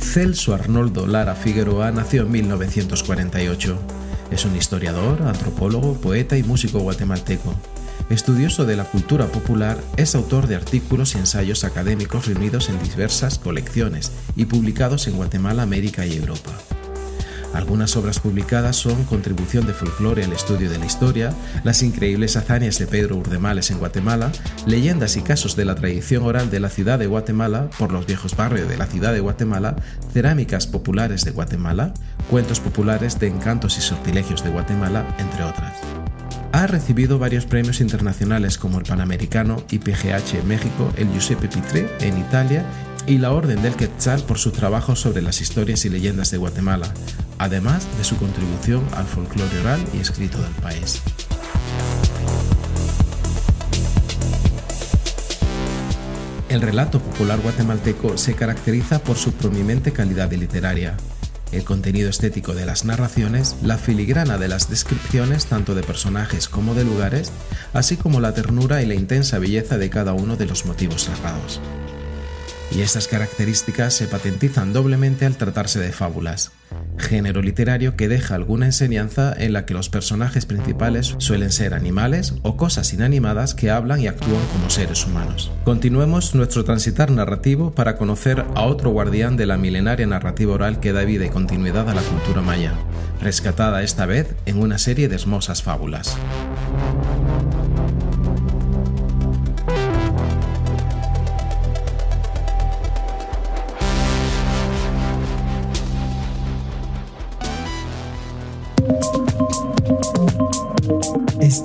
Celso 0.00 0.52
Arnoldo 0.52 1.06
Lara 1.06 1.36
Figueroa 1.36 1.92
nació 1.92 2.22
en 2.22 2.32
1948. 2.32 4.01
Es 4.32 4.46
un 4.46 4.56
historiador, 4.56 5.22
antropólogo, 5.24 5.92
poeta 6.00 6.38
y 6.38 6.42
músico 6.42 6.78
guatemalteco. 6.78 7.54
Estudioso 8.08 8.64
de 8.64 8.76
la 8.76 8.84
cultura 8.84 9.26
popular, 9.26 9.78
es 9.98 10.14
autor 10.14 10.46
de 10.46 10.56
artículos 10.56 11.14
y 11.14 11.18
ensayos 11.18 11.64
académicos 11.64 12.26
reunidos 12.26 12.70
en 12.70 12.82
diversas 12.82 13.38
colecciones 13.38 14.10
y 14.34 14.46
publicados 14.46 15.06
en 15.06 15.16
Guatemala, 15.16 15.62
América 15.62 16.06
y 16.06 16.16
Europa. 16.16 16.50
Algunas 17.54 17.96
obras 17.96 18.18
publicadas 18.18 18.76
son 18.76 19.04
Contribución 19.04 19.66
de 19.66 19.74
folclore 19.74 20.24
al 20.24 20.32
estudio 20.32 20.70
de 20.70 20.78
la 20.78 20.86
historia, 20.86 21.34
Las 21.64 21.82
increíbles 21.82 22.36
hazañas 22.36 22.78
de 22.78 22.86
Pedro 22.86 23.16
Urdemales 23.16 23.70
en 23.70 23.78
Guatemala, 23.78 24.32
Leyendas 24.66 25.16
y 25.16 25.22
casos 25.22 25.54
de 25.54 25.66
la 25.66 25.74
tradición 25.74 26.24
oral 26.24 26.50
de 26.50 26.60
la 26.60 26.70
ciudad 26.70 26.98
de 26.98 27.06
Guatemala 27.06 27.68
por 27.78 27.92
los 27.92 28.06
viejos 28.06 28.36
barrios 28.36 28.68
de 28.68 28.78
la 28.78 28.86
ciudad 28.86 29.12
de 29.12 29.20
Guatemala, 29.20 29.76
Cerámicas 30.12 30.66
populares 30.66 31.24
de 31.24 31.32
Guatemala, 31.32 31.92
Cuentos 32.30 32.60
populares 32.60 33.18
de 33.18 33.28
encantos 33.28 33.76
y 33.76 33.82
sortilegios 33.82 34.42
de 34.42 34.50
Guatemala, 34.50 35.06
entre 35.18 35.44
otras. 35.44 35.76
Ha 36.52 36.66
recibido 36.66 37.18
varios 37.18 37.46
premios 37.46 37.80
internacionales 37.80 38.58
como 38.58 38.78
el 38.78 38.84
Panamericano 38.84 39.62
y 39.70 39.78
PGH 39.78 40.38
en 40.40 40.48
México, 40.48 40.90
el 40.96 41.10
Giuseppe 41.10 41.48
Pitré 41.48 41.88
en 42.00 42.18
Italia 42.18 42.64
y 43.06 43.18
la 43.18 43.32
Orden 43.32 43.62
del 43.62 43.74
Quetzal 43.74 44.22
por 44.22 44.38
su 44.38 44.50
trabajo 44.52 44.94
sobre 44.94 45.22
las 45.22 45.40
historias 45.40 45.84
y 45.84 45.88
leyendas 45.88 46.30
de 46.30 46.38
Guatemala, 46.38 46.92
además 47.42 47.84
de 47.98 48.04
su 48.04 48.16
contribución 48.18 48.86
al 48.94 49.04
folclore 49.04 49.58
oral 49.58 49.84
y 49.92 49.98
escrito 49.98 50.40
del 50.40 50.52
país. 50.62 51.02
El 56.48 56.60
relato 56.60 57.00
popular 57.00 57.40
guatemalteco 57.40 58.16
se 58.16 58.34
caracteriza 58.34 59.02
por 59.02 59.16
su 59.16 59.32
prominente 59.32 59.92
calidad 59.92 60.30
literaria, 60.32 60.96
el 61.50 61.64
contenido 61.64 62.10
estético 62.10 62.54
de 62.54 62.64
las 62.64 62.84
narraciones, 62.84 63.56
la 63.60 63.76
filigrana 63.76 64.38
de 64.38 64.46
las 64.46 64.70
descripciones 64.70 65.46
tanto 65.46 65.74
de 65.74 65.82
personajes 65.82 66.48
como 66.48 66.74
de 66.74 66.84
lugares, 66.84 67.32
así 67.72 67.96
como 67.96 68.20
la 68.20 68.34
ternura 68.34 68.82
y 68.82 68.86
la 68.86 68.94
intensa 68.94 69.40
belleza 69.40 69.78
de 69.78 69.90
cada 69.90 70.12
uno 70.12 70.36
de 70.36 70.46
los 70.46 70.64
motivos 70.64 71.08
narrados. 71.08 71.60
Y 72.70 72.82
estas 72.82 73.08
características 73.08 73.94
se 73.94 74.06
patentizan 74.06 74.72
doblemente 74.72 75.26
al 75.26 75.36
tratarse 75.36 75.80
de 75.80 75.92
fábulas, 75.92 76.52
género 77.02 77.42
literario 77.42 77.96
que 77.96 78.08
deja 78.08 78.34
alguna 78.34 78.66
enseñanza 78.66 79.34
en 79.36 79.52
la 79.52 79.66
que 79.66 79.74
los 79.74 79.90
personajes 79.90 80.46
principales 80.46 81.14
suelen 81.18 81.52
ser 81.52 81.74
animales 81.74 82.34
o 82.42 82.56
cosas 82.56 82.92
inanimadas 82.94 83.54
que 83.54 83.70
hablan 83.70 84.00
y 84.00 84.06
actúan 84.06 84.40
como 84.52 84.70
seres 84.70 85.06
humanos. 85.06 85.50
Continuemos 85.64 86.34
nuestro 86.34 86.64
transitar 86.64 87.10
narrativo 87.10 87.72
para 87.72 87.96
conocer 87.96 88.44
a 88.54 88.62
otro 88.62 88.90
guardián 88.90 89.36
de 89.36 89.46
la 89.46 89.58
milenaria 89.58 90.06
narrativa 90.06 90.54
oral 90.54 90.80
que 90.80 90.92
da 90.92 91.02
vida 91.02 91.26
y 91.26 91.30
continuidad 91.30 91.90
a 91.90 91.94
la 91.94 92.02
cultura 92.02 92.40
maya, 92.40 92.72
rescatada 93.20 93.82
esta 93.82 94.06
vez 94.06 94.34
en 94.46 94.60
una 94.60 94.78
serie 94.78 95.08
de 95.08 95.16
hermosas 95.16 95.62
fábulas. 95.62 96.16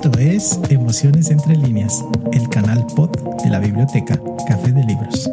Esto 0.00 0.16
es 0.20 0.60
Emociones 0.68 1.28
entre 1.28 1.56
líneas, 1.56 2.04
el 2.32 2.48
canal 2.50 2.86
pod 2.94 3.10
de 3.42 3.50
la 3.50 3.58
biblioteca 3.58 4.16
Café 4.46 4.70
de 4.70 4.84
Libros. 4.84 5.28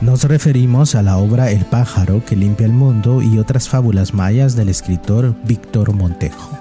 Nos 0.00 0.22
referimos 0.22 0.94
a 0.94 1.02
la 1.02 1.16
obra 1.16 1.50
El 1.50 1.64
pájaro 1.64 2.24
que 2.24 2.36
limpia 2.36 2.66
el 2.66 2.72
mundo 2.72 3.22
y 3.22 3.40
otras 3.40 3.68
fábulas 3.68 4.14
mayas 4.14 4.54
del 4.54 4.68
escritor 4.68 5.34
Víctor 5.42 5.92
Montejo. 5.92 6.55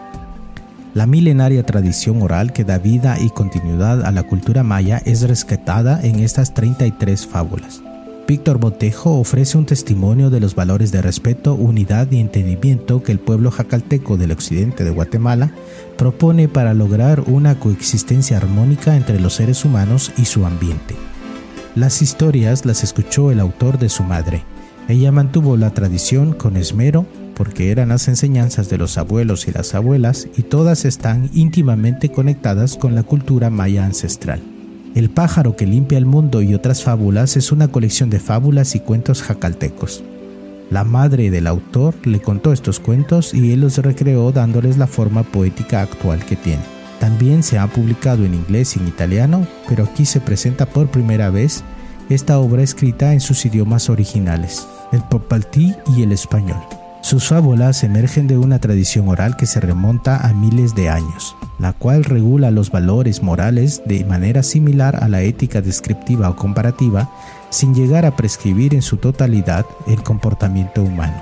La 0.95 1.05
milenaria 1.05 1.61
tradición 1.65 2.21
oral 2.21 2.53
que 2.53 2.63
da 2.63 2.77
vida 2.77 3.17
y 3.19 3.29
continuidad 3.29 4.05
a 4.05 4.13
la 4.13 4.23
cultura 4.23 4.63
maya 4.63 5.01
es 5.03 5.27
rescatada 5.27 5.99
en 6.01 6.21
estas 6.21 6.53
33 6.53 7.27
fábulas. 7.27 7.81
Víctor 8.25 8.61
Montejo 8.61 9.19
ofrece 9.19 9.57
un 9.57 9.65
testimonio 9.65 10.29
de 10.29 10.39
los 10.39 10.55
valores 10.55 10.93
de 10.93 11.01
respeto, 11.01 11.53
unidad 11.53 12.09
y 12.11 12.21
entendimiento 12.21 13.03
que 13.03 13.11
el 13.11 13.19
pueblo 13.19 13.51
jacalteco 13.51 14.15
del 14.15 14.31
occidente 14.31 14.85
de 14.85 14.91
Guatemala 14.91 15.51
propone 15.97 16.47
para 16.47 16.73
lograr 16.73 17.25
una 17.27 17.59
coexistencia 17.59 18.37
armónica 18.37 18.95
entre 18.95 19.19
los 19.19 19.33
seres 19.33 19.65
humanos 19.65 20.13
y 20.17 20.23
su 20.23 20.45
ambiente. 20.45 20.95
Las 21.75 22.01
historias 22.01 22.65
las 22.65 22.85
escuchó 22.85 23.31
el 23.31 23.41
autor 23.41 23.79
de 23.79 23.89
su 23.89 24.03
madre. 24.03 24.43
Ella 24.87 25.11
mantuvo 25.11 25.57
la 25.57 25.71
tradición 25.71 26.31
con 26.31 26.55
esmero 26.55 27.05
porque 27.35 27.71
eran 27.71 27.89
las 27.89 28.07
enseñanzas 28.07 28.69
de 28.69 28.77
los 28.77 28.97
abuelos 28.97 29.47
y 29.47 29.51
las 29.51 29.75
abuelas 29.75 30.27
y 30.37 30.43
todas 30.43 30.85
están 30.85 31.29
íntimamente 31.33 32.09
conectadas 32.09 32.77
con 32.77 32.95
la 32.95 33.03
cultura 33.03 33.49
maya 33.49 33.85
ancestral. 33.85 34.41
El 34.95 35.09
pájaro 35.09 35.55
que 35.55 35.65
limpia 35.65 35.97
el 35.97 36.05
mundo 36.05 36.41
y 36.41 36.55
otras 36.55 36.81
fábulas 36.81 37.35
es 37.35 37.51
una 37.51 37.67
colección 37.67 38.09
de 38.09 38.19
fábulas 38.19 38.75
y 38.75 38.79
cuentos 38.79 39.21
jacaltecos. 39.21 40.03
La 40.71 40.83
madre 40.83 41.29
del 41.29 41.47
autor 41.47 41.93
le 42.05 42.21
contó 42.21 42.53
estos 42.53 42.79
cuentos 42.79 43.33
y 43.33 43.51
él 43.51 43.61
los 43.61 43.77
recreó 43.77 44.31
dándoles 44.31 44.77
la 44.77 44.87
forma 44.87 45.23
poética 45.23 45.81
actual 45.81 46.25
que 46.25 46.35
tiene. 46.37 46.63
También 46.99 47.43
se 47.43 47.59
ha 47.59 47.67
publicado 47.67 48.23
en 48.23 48.33
inglés 48.33 48.75
y 48.75 48.79
en 48.79 48.87
italiano, 48.87 49.45
pero 49.67 49.83
aquí 49.83 50.05
se 50.05 50.21
presenta 50.21 50.65
por 50.65 50.87
primera 50.87 51.29
vez 51.29 51.63
esta 52.09 52.39
obra 52.39 52.63
escrita 52.63 53.13
en 53.13 53.19
sus 53.19 53.45
idiomas 53.45 53.89
originales, 53.89 54.65
el 54.91 55.03
popaltí 55.03 55.75
y 55.95 56.03
el 56.03 56.13
español. 56.13 56.61
Sus 57.05 57.27
fábulas 57.27 57.83
emergen 57.83 58.25
de 58.25 58.35
una 58.35 58.57
tradición 58.57 59.07
oral 59.09 59.37
que 59.37 59.45
se 59.45 59.59
remonta 59.59 60.27
a 60.27 60.33
miles 60.33 60.73
de 60.73 60.89
años, 60.89 61.35
la 61.59 61.71
cual 61.71 62.03
regula 62.03 62.49
los 62.49 62.71
valores 62.71 63.21
morales 63.21 63.83
de 63.85 64.03
manera 64.05 64.41
similar 64.41 65.03
a 65.03 65.07
la 65.07 65.21
ética 65.21 65.61
descriptiva 65.61 66.31
o 66.31 66.35
comparativa, 66.35 67.11
sin 67.51 67.75
llegar 67.75 68.07
a 68.07 68.15
prescribir 68.15 68.73
en 68.73 68.81
su 68.81 68.97
totalidad 68.97 69.67
el 69.85 70.01
comportamiento 70.01 70.81
humano. 70.81 71.21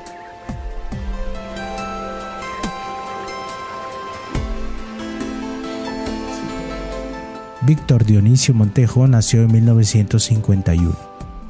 Víctor 7.64 8.06
Dionisio 8.06 8.54
Montejo 8.54 9.06
nació 9.10 9.42
en 9.42 9.52
1951. 9.52 10.96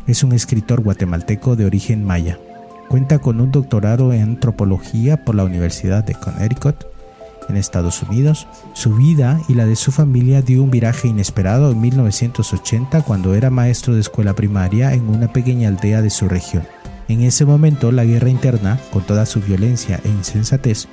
Es 0.08 0.24
un 0.24 0.34
escritor 0.34 0.82
guatemalteco 0.82 1.56
de 1.56 1.66
origen 1.66 2.04
maya. 2.04 2.40
Cuenta 2.94 3.18
con 3.18 3.42
un 3.42 3.52
doctorado 3.52 4.14
en 4.14 4.22
antropología 4.22 5.26
por 5.26 5.34
la 5.34 5.44
Universidad 5.44 6.04
de 6.04 6.14
Connecticut 6.14 6.76
en 7.50 7.58
Estados 7.58 8.04
Unidos. 8.04 8.46
Su 8.74 8.96
vida 8.96 9.42
y 9.48 9.56
la 9.56 9.66
de 9.66 9.76
su 9.76 9.92
familia 9.92 10.44
dio 10.44 10.62
un 10.62 10.70
viraje 10.70 11.08
inesperado 11.08 11.72
en 11.72 11.82
1980 11.82 13.02
cuando 13.02 13.34
era 13.34 13.50
maestro 13.50 13.96
de 13.96 14.02
escuela 14.02 14.36
primaria 14.36 14.94
en 14.94 15.10
una 15.10 15.34
pequeña 15.34 15.70
aldea 15.70 16.04
de 16.04 16.12
su 16.12 16.30
región. 16.30 16.68
En 17.08 17.24
ese 17.24 17.46
momento 17.46 17.92
la 17.92 18.06
guerra 18.06 18.30
interna, 18.30 18.80
con 18.92 19.02
toda 19.02 19.26
su 19.26 19.42
violencia 19.42 20.00
e 20.04 20.10
insensatez, 20.10 20.88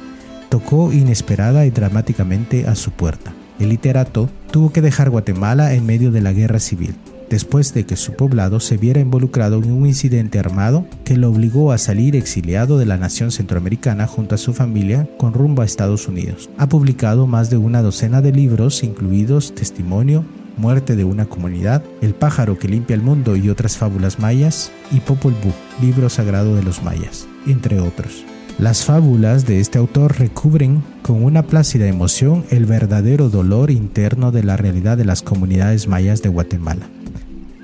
tocó 0.49 0.95
inesperada 0.95 1.67
y 1.67 1.71
dramáticamente 1.71 2.67
a 2.67 2.77
su 2.77 2.93
puerta. 2.93 3.35
El 3.59 3.69
literato 3.69 4.31
tuvo 4.51 4.73
que 4.73 4.81
dejar 4.81 5.11
Guatemala 5.11 5.75
en 5.75 5.85
medio 5.85 6.11
de 6.13 6.23
la 6.23 6.33
guerra 6.33 6.61
civil. 6.61 6.95
Después 7.31 7.73
de 7.73 7.87
que 7.87 7.97
su 7.97 8.13
poblado 8.13 8.61
se 8.61 8.77
viera 8.77 9.01
involucrado 9.01 9.63
en 9.63 9.71
un 9.73 9.87
incidente 9.87 10.39
armado 10.39 10.85
que 11.05 11.17
lo 11.17 11.31
obligó 11.31 11.73
a 11.73 11.79
salir 11.79 12.17
exiliado 12.17 12.77
de 12.77 12.87
la 12.87 12.97
nación 12.97 13.31
centroamericana 13.31 14.07
junto 14.07 14.35
a 14.35 14.39
su 14.39 14.53
familia 14.53 15.09
con 15.17 15.33
rumbo 15.33 15.63
a 15.63 15.65
Estados 15.65 16.09
Unidos. 16.09 16.51
Ha 16.59 16.69
publicado 16.69 17.27
más 17.27 17.49
de 17.49 17.57
una 17.57 17.81
docena 17.81 18.21
de 18.21 18.33
libros, 18.33 18.83
incluidos 18.83 19.55
Testimonio, 19.55 20.25
Muerte 20.57 20.95
de 20.97 21.05
una 21.05 21.25
comunidad, 21.25 21.83
El 22.03 22.13
pájaro 22.13 22.59
que 22.59 22.69
limpia 22.69 22.95
el 22.95 23.01
mundo 23.01 23.37
y 23.37 23.49
otras 23.49 23.79
fábulas 23.79 24.19
mayas, 24.19 24.71
y 24.91 25.01
Popol 25.01 25.35
Vuh, 25.43 25.55
libro 25.81 26.11
sagrado 26.11 26.55
de 26.55 26.63
los 26.63 26.83
mayas, 26.83 27.27
entre 27.47 27.81
otros. 27.81 28.25
Las 28.59 28.85
fábulas 28.85 29.47
de 29.47 29.61
este 29.61 29.79
autor 29.79 30.19
recubren 30.19 30.83
con 31.03 31.25
una 31.25 31.45
plácida 31.45 31.87
emoción 31.87 32.45
el 32.51 32.67
verdadero 32.67 33.31
dolor 33.31 33.71
interno 33.71 34.33
de 34.33 34.43
la 34.43 34.59
realidad 34.59 34.99
de 34.99 35.07
las 35.07 35.23
comunidades 35.23 35.89
mayas 35.89 36.21
de 36.21 36.29
Guatemala. 36.29 36.87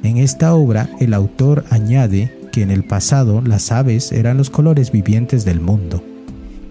En 0.07 0.19
esta 0.19 0.55
obra, 0.55 0.89
el 1.01 1.13
autor 1.15 1.65
añade 1.69 2.33
que 2.53 2.63
en 2.63 2.71
el 2.71 2.85
pasado 2.85 3.43
las 3.43 3.73
aves 3.73 4.13
eran 4.13 4.37
los 4.37 4.51
colores 4.51 4.93
vivientes 4.93 5.45
del 5.45 5.61
mundo 5.61 6.01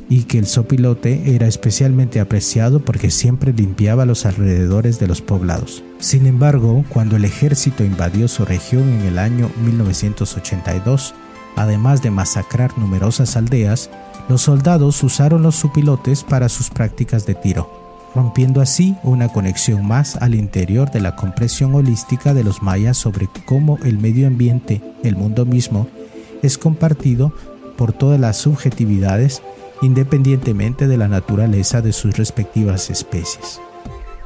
y 0.08 0.24
que 0.24 0.40
el 0.40 0.46
sopilote 0.46 1.36
era 1.36 1.46
especialmente 1.46 2.22
apreciado 2.22 2.80
porque 2.80 3.12
siempre 3.12 3.52
limpiaba 3.52 4.06
los 4.06 4.26
alrededores 4.26 5.00
de 5.00 5.08
los 5.08 5.22
poblados. 5.22 5.84
Sin 6.00 6.28
embargo, 6.28 6.86
cuando 6.88 7.18
el 7.18 7.26
ejército 7.26 7.84
invadió 7.84 8.30
su 8.30 8.46
región 8.46 8.88
en 8.88 9.02
el 9.02 9.20
año 9.20 9.52
1982, 9.66 11.14
además 11.58 12.02
de 12.02 12.12
masacrar 12.12 12.78
numerosas 12.78 13.36
aldeas, 13.36 13.90
los 14.30 14.44
soldados 14.44 15.04
usaron 15.04 15.44
los 15.44 15.58
supilotes 15.58 16.24
para 16.24 16.48
sus 16.48 16.70
prácticas 16.70 17.26
de 17.26 17.36
tiro, 17.36 17.85
rompiendo 18.16 18.62
así 18.62 18.96
una 19.04 19.28
conexión 19.28 19.86
más 19.86 20.16
al 20.16 20.34
interior 20.34 20.90
de 20.90 21.02
la 21.02 21.18
comprensión 21.18 21.76
holística 21.76 22.34
de 22.34 22.46
los 22.46 22.64
mayas 22.64 22.98
sobre 22.98 23.28
cómo 23.46 23.78
el 23.84 24.00
medio 24.00 24.26
ambiente, 24.26 24.82
el 25.04 25.18
mundo 25.18 25.46
mismo, 25.46 25.88
es 26.42 26.58
compartido 26.58 27.34
por 27.78 27.92
todas 27.92 28.20
las 28.20 28.38
subjetividades 28.38 29.42
independientemente 29.82 30.88
de 30.88 30.98
la 30.98 31.10
naturaleza 31.10 31.82
de 31.82 31.92
sus 31.92 32.18
respectivas 32.18 32.90
especies. 32.90 33.60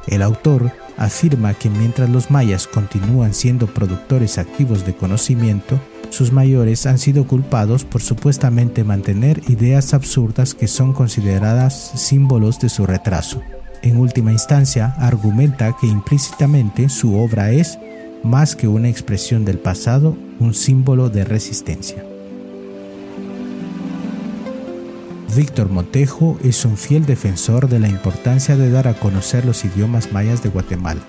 El 0.06 0.22
autor 0.22 0.70
afirma 0.96 1.54
que 1.54 1.68
mientras 1.68 2.08
los 2.08 2.30
mayas 2.30 2.66
continúan 2.66 3.34
siendo 3.34 3.66
productores 3.66 4.38
activos 4.38 4.86
de 4.86 4.94
conocimiento, 4.94 5.80
sus 6.10 6.32
mayores 6.32 6.86
han 6.86 6.98
sido 6.98 7.26
culpados 7.26 7.84
por 7.84 8.02
supuestamente 8.02 8.84
mantener 8.84 9.42
ideas 9.48 9.94
absurdas 9.94 10.54
que 10.54 10.68
son 10.68 10.92
consideradas 10.92 11.92
símbolos 11.94 12.60
de 12.60 12.68
su 12.68 12.86
retraso. 12.86 13.42
En 13.82 13.96
última 13.96 14.32
instancia, 14.32 14.94
argumenta 14.98 15.74
que 15.80 15.86
implícitamente 15.86 16.88
su 16.88 17.16
obra 17.16 17.50
es, 17.50 17.78
más 18.22 18.54
que 18.54 18.68
una 18.68 18.88
expresión 18.88 19.44
del 19.44 19.58
pasado, 19.58 20.16
un 20.38 20.54
símbolo 20.54 21.08
de 21.08 21.24
resistencia. 21.24 22.04
Víctor 25.34 25.70
Montejo 25.70 26.38
es 26.42 26.64
un 26.64 26.76
fiel 26.76 27.06
defensor 27.06 27.68
de 27.68 27.78
la 27.78 27.88
importancia 27.88 28.56
de 28.56 28.70
dar 28.70 28.88
a 28.88 28.94
conocer 28.94 29.44
los 29.44 29.64
idiomas 29.64 30.12
mayas 30.12 30.42
de 30.42 30.50
Guatemala 30.50 31.00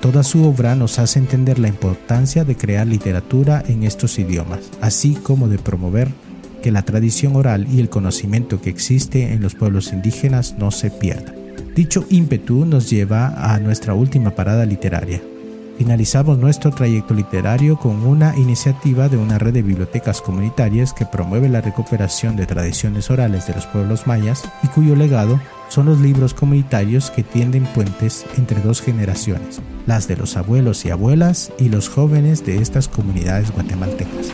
Toda 0.00 0.22
su 0.22 0.44
obra 0.46 0.74
nos 0.74 0.98
hace 0.98 1.18
entender 1.18 1.58
la 1.58 1.68
importancia 1.68 2.44
de 2.44 2.56
crear 2.56 2.86
literatura 2.86 3.62
en 3.66 3.82
estos 3.82 4.18
idiomas, 4.18 4.60
así 4.80 5.14
como 5.14 5.48
de 5.48 5.58
promover 5.58 6.08
que 6.62 6.70
la 6.70 6.82
tradición 6.82 7.34
oral 7.34 7.66
y 7.72 7.80
el 7.80 7.88
conocimiento 7.88 8.60
que 8.60 8.70
existe 8.70 9.32
en 9.32 9.42
los 9.42 9.54
pueblos 9.54 9.92
indígenas 9.92 10.56
no 10.58 10.70
se 10.70 10.90
pierda. 10.90 11.35
Dicho 11.76 12.04
ímpetu 12.10 12.64
nos 12.64 12.90
lleva 12.90 13.52
a 13.52 13.60
nuestra 13.60 13.94
última 13.94 14.30
parada 14.30 14.64
literaria, 14.64 15.20
Finalizamos 15.78 16.38
nuestro 16.38 16.70
trayecto 16.70 17.12
literario 17.12 17.78
con 17.78 18.06
una 18.06 18.34
iniciativa 18.36 19.10
de 19.10 19.18
una 19.18 19.38
red 19.38 19.52
de 19.52 19.62
bibliotecas 19.62 20.22
comunitarias 20.22 20.94
que 20.94 21.04
promueve 21.04 21.50
la 21.50 21.60
recuperación 21.60 22.34
de 22.34 22.46
tradiciones 22.46 23.10
orales 23.10 23.46
de 23.46 23.54
los 23.54 23.66
pueblos 23.66 24.06
mayas 24.06 24.42
y 24.62 24.68
cuyo 24.68 24.96
legado 24.96 25.38
son 25.68 25.86
los 25.86 26.00
libros 26.00 26.32
comunitarios 26.32 27.10
que 27.10 27.22
tienden 27.22 27.66
puentes 27.66 28.24
entre 28.38 28.60
dos 28.62 28.80
generaciones, 28.80 29.60
las 29.86 30.08
de 30.08 30.16
los 30.16 30.38
abuelos 30.38 30.86
y 30.86 30.90
abuelas 30.90 31.52
y 31.58 31.68
los 31.68 31.90
jóvenes 31.90 32.46
de 32.46 32.56
estas 32.56 32.88
comunidades 32.88 33.52
guatemaltecas. 33.52 34.32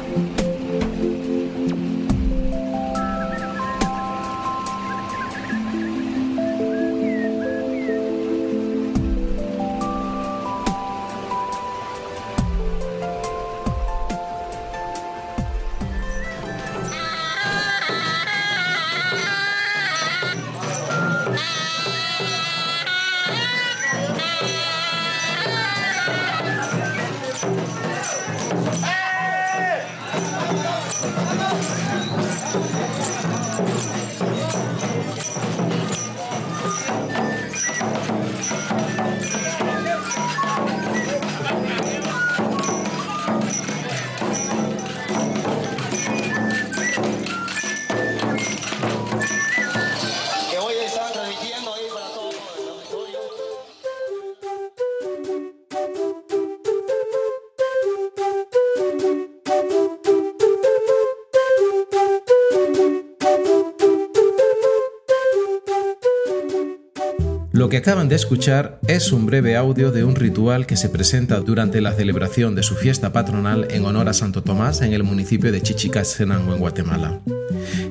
Que 67.72 67.78
acaban 67.78 68.10
de 68.10 68.16
escuchar 68.16 68.78
es 68.86 69.12
un 69.12 69.24
breve 69.24 69.56
audio 69.56 69.92
de 69.92 70.04
un 70.04 70.14
ritual 70.14 70.66
que 70.66 70.76
se 70.76 70.90
presenta 70.90 71.40
durante 71.40 71.80
la 71.80 71.92
celebración 71.92 72.54
de 72.54 72.62
su 72.62 72.74
fiesta 72.74 73.14
patronal 73.14 73.66
en 73.70 73.86
honor 73.86 74.10
a 74.10 74.12
Santo 74.12 74.42
Tomás 74.42 74.82
en 74.82 74.92
el 74.92 75.04
municipio 75.04 75.50
de 75.50 75.62
Chichicastenango, 75.62 76.52
en 76.52 76.60
Guatemala. 76.60 77.20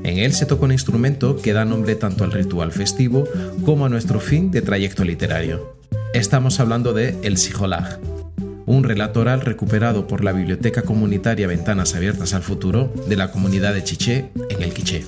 En 0.04 0.20
él 0.20 0.34
se 0.34 0.46
toca 0.46 0.66
un 0.66 0.72
instrumento 0.72 1.36
que 1.36 1.54
da 1.54 1.66
nombre 1.66 1.96
tanto 1.96 2.24
al 2.24 2.32
ritual 2.32 2.72
festivo 2.72 3.28
como 3.66 3.88
a 3.88 3.90
nuestro 3.90 4.20
fin 4.20 4.52
de 4.52 4.62
trayecto 4.62 5.04
literario. 5.04 5.76
Estamos 6.14 6.60
hablando 6.60 6.94
de 6.94 7.18
El 7.24 7.40
Sijolag, 7.40 8.00
un 8.68 8.84
relato 8.84 9.22
oral 9.22 9.42
recuperado 9.42 10.06
por 10.06 10.24
la 10.24 10.32
Biblioteca 10.32 10.84
Comunitaria 10.84 11.48
Ventanas 11.48 11.96
Abiertas 11.96 12.36
al 12.36 12.44
Futuro 12.44 12.94
de 13.10 13.16
la 13.16 13.32
comunidad 13.32 13.74
de 13.74 13.84
Chiché 13.84 14.30
en 14.48 14.62
el 14.62 14.76
Quiché. 14.76 15.04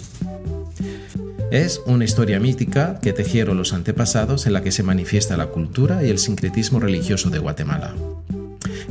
Es 1.53 1.83
una 1.85 2.03
historia 2.03 2.39
mítica 2.39 2.97
que 2.99 3.13
tejieron 3.13 3.57
los 3.57 3.73
antepasados 3.73 4.47
en 4.47 4.53
la 4.53 4.63
que 4.63 4.71
se 4.71 4.81
manifiesta 4.81 5.37
la 5.37 5.49
cultura 5.49 6.03
y 6.03 6.09
el 6.09 6.17
sincretismo 6.17 6.79
religioso 6.79 7.29
de 7.29 7.37
Guatemala. 7.37 7.93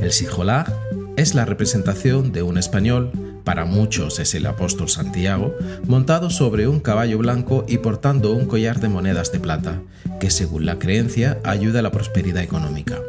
El 0.00 0.12
Sijolá 0.12 0.72
es 1.16 1.34
la 1.34 1.44
representación 1.44 2.30
de 2.30 2.44
un 2.44 2.58
español, 2.58 3.10
para 3.42 3.64
muchos 3.64 4.20
es 4.20 4.36
el 4.36 4.46
apóstol 4.46 4.88
Santiago, 4.88 5.56
montado 5.88 6.30
sobre 6.30 6.68
un 6.68 6.78
caballo 6.78 7.18
blanco 7.18 7.64
y 7.66 7.78
portando 7.78 8.32
un 8.32 8.46
collar 8.46 8.78
de 8.78 8.88
monedas 8.88 9.32
de 9.32 9.40
plata, 9.40 9.80
que 10.20 10.30
según 10.30 10.64
la 10.64 10.78
creencia 10.78 11.40
ayuda 11.42 11.80
a 11.80 11.82
la 11.82 11.90
prosperidad 11.90 12.44
económica. 12.44 13.00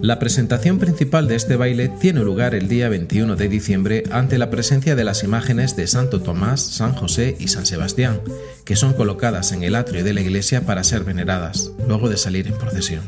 La 0.00 0.20
presentación 0.20 0.78
principal 0.78 1.26
de 1.26 1.34
este 1.34 1.56
baile 1.56 1.88
tiene 1.88 2.20
lugar 2.20 2.54
el 2.54 2.68
día 2.68 2.88
21 2.88 3.34
de 3.34 3.48
diciembre 3.48 4.04
ante 4.12 4.38
la 4.38 4.48
presencia 4.48 4.94
de 4.94 5.02
las 5.02 5.24
imágenes 5.24 5.74
de 5.74 5.88
Santo 5.88 6.22
Tomás, 6.22 6.60
San 6.60 6.94
José 6.94 7.36
y 7.40 7.48
San 7.48 7.66
Sebastián, 7.66 8.20
que 8.64 8.76
son 8.76 8.92
colocadas 8.92 9.50
en 9.50 9.64
el 9.64 9.74
atrio 9.74 10.04
de 10.04 10.12
la 10.12 10.20
iglesia 10.20 10.64
para 10.64 10.84
ser 10.84 11.02
veneradas, 11.02 11.72
luego 11.88 12.08
de 12.08 12.16
salir 12.16 12.46
en 12.46 12.56
procesión. 12.56 13.02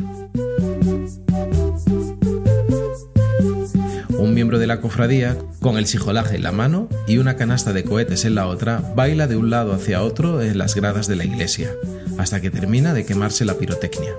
Un 4.18 4.34
miembro 4.34 4.58
de 4.58 4.66
la 4.66 4.80
cofradía, 4.80 5.38
con 5.60 5.78
el 5.78 5.86
sijolaje 5.86 6.36
en 6.36 6.42
la 6.42 6.52
mano 6.52 6.88
y 7.06 7.18
una 7.18 7.36
canasta 7.36 7.72
de 7.72 7.84
cohetes 7.84 8.24
en 8.24 8.34
la 8.34 8.48
otra, 8.48 8.82
baila 8.96 9.28
de 9.28 9.36
un 9.36 9.48
lado 9.48 9.72
hacia 9.72 10.02
otro 10.02 10.42
en 10.42 10.58
las 10.58 10.74
gradas 10.74 11.06
de 11.06 11.16
la 11.16 11.24
iglesia, 11.24 11.70
hasta 12.18 12.40
que 12.40 12.50
termina 12.50 12.94
de 12.94 13.04
quemarse 13.06 13.44
la 13.44 13.54
pirotecnia. 13.54 14.14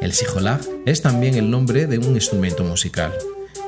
El 0.00 0.12
sijolag 0.12 0.60
es 0.86 1.02
también 1.02 1.34
el 1.34 1.50
nombre 1.50 1.86
de 1.86 1.98
un 1.98 2.14
instrumento 2.14 2.64
musical. 2.64 3.12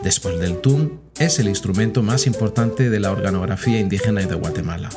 Después 0.03 0.39
del 0.39 0.57
tun, 0.61 1.01
es 1.19 1.39
el 1.39 1.49
instrumento 1.49 2.03
más 2.03 2.27
importante 2.27 2.91
de 2.91 3.01
la 3.01 3.13
organografía 3.13 3.79
indígena 3.79 4.23
de 4.23 4.35
Guatemala. 4.35 4.89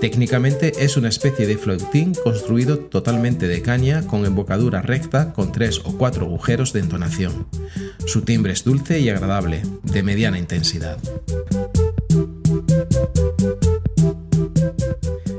Técnicamente 0.00 0.72
es 0.84 0.96
una 0.96 1.08
especie 1.08 1.46
de 1.46 1.56
flautín 1.56 2.14
construido 2.14 2.78
totalmente 2.78 3.46
de 3.46 3.62
caña 3.62 4.06
con 4.06 4.26
embocadura 4.26 4.82
recta 4.82 5.32
con 5.32 5.52
tres 5.52 5.80
o 5.84 5.96
cuatro 5.96 6.26
agujeros 6.26 6.72
de 6.72 6.80
entonación. 6.80 7.46
Su 8.04 8.22
timbre 8.22 8.52
es 8.52 8.64
dulce 8.64 8.98
y 8.98 9.08
agradable, 9.08 9.62
de 9.82 10.02
mediana 10.02 10.38
intensidad. 10.38 10.98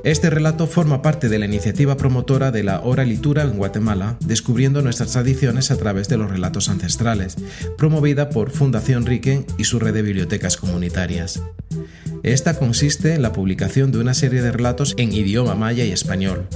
Este 0.06 0.30
relato 0.30 0.68
forma 0.68 1.02
parte 1.02 1.30
de 1.30 1.40
la 1.40 1.48
iniciativa 1.48 1.98
promotora 1.98 2.52
de 2.52 2.62
la 2.62 2.82
oralitura 2.82 3.42
en 3.42 3.58
Guatemala, 3.58 4.20
descubriendo 4.24 4.84
nuestras 4.84 5.14
tradiciones 5.14 5.72
a 5.72 5.78
través 5.78 6.08
de 6.10 6.18
los 6.18 6.30
relatos 6.30 6.70
ancestrales, 6.70 7.38
promovida 7.76 8.30
por 8.30 8.52
Fundación 8.52 9.08
Riquen 9.08 9.48
y 9.58 9.64
su 9.64 9.80
red 9.80 9.96
de 9.96 10.04
bibliotecas 10.04 10.58
comunitarias. 10.58 11.42
Esta 12.22 12.60
consiste 12.60 13.16
en 13.16 13.24
la 13.24 13.34
publicación 13.34 13.92
de 13.92 13.98
una 13.98 14.14
serie 14.14 14.44
de 14.44 14.52
relatos 14.52 14.94
en 15.00 15.12
idioma 15.12 15.56
maya 15.56 15.86
y 15.86 15.92
español, 15.92 16.48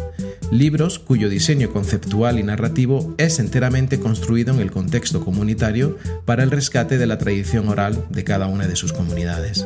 libros 0.52 1.00
cuyo 1.00 1.28
diseño 1.28 1.72
conceptual 1.72 2.38
y 2.38 2.44
narrativo 2.44 3.16
es 3.18 3.40
enteramente 3.40 4.00
construido 4.00 4.54
en 4.54 4.60
el 4.60 4.70
contexto 4.70 5.26
comunitario 5.26 5.98
para 6.24 6.44
el 6.44 6.52
rescate 6.52 7.00
de 7.00 7.08
la 7.08 7.18
tradición 7.18 7.68
oral 7.68 8.06
de 8.12 8.24
cada 8.24 8.46
una 8.46 8.68
de 8.68 8.76
sus 8.76 8.94
comunidades. 8.94 9.66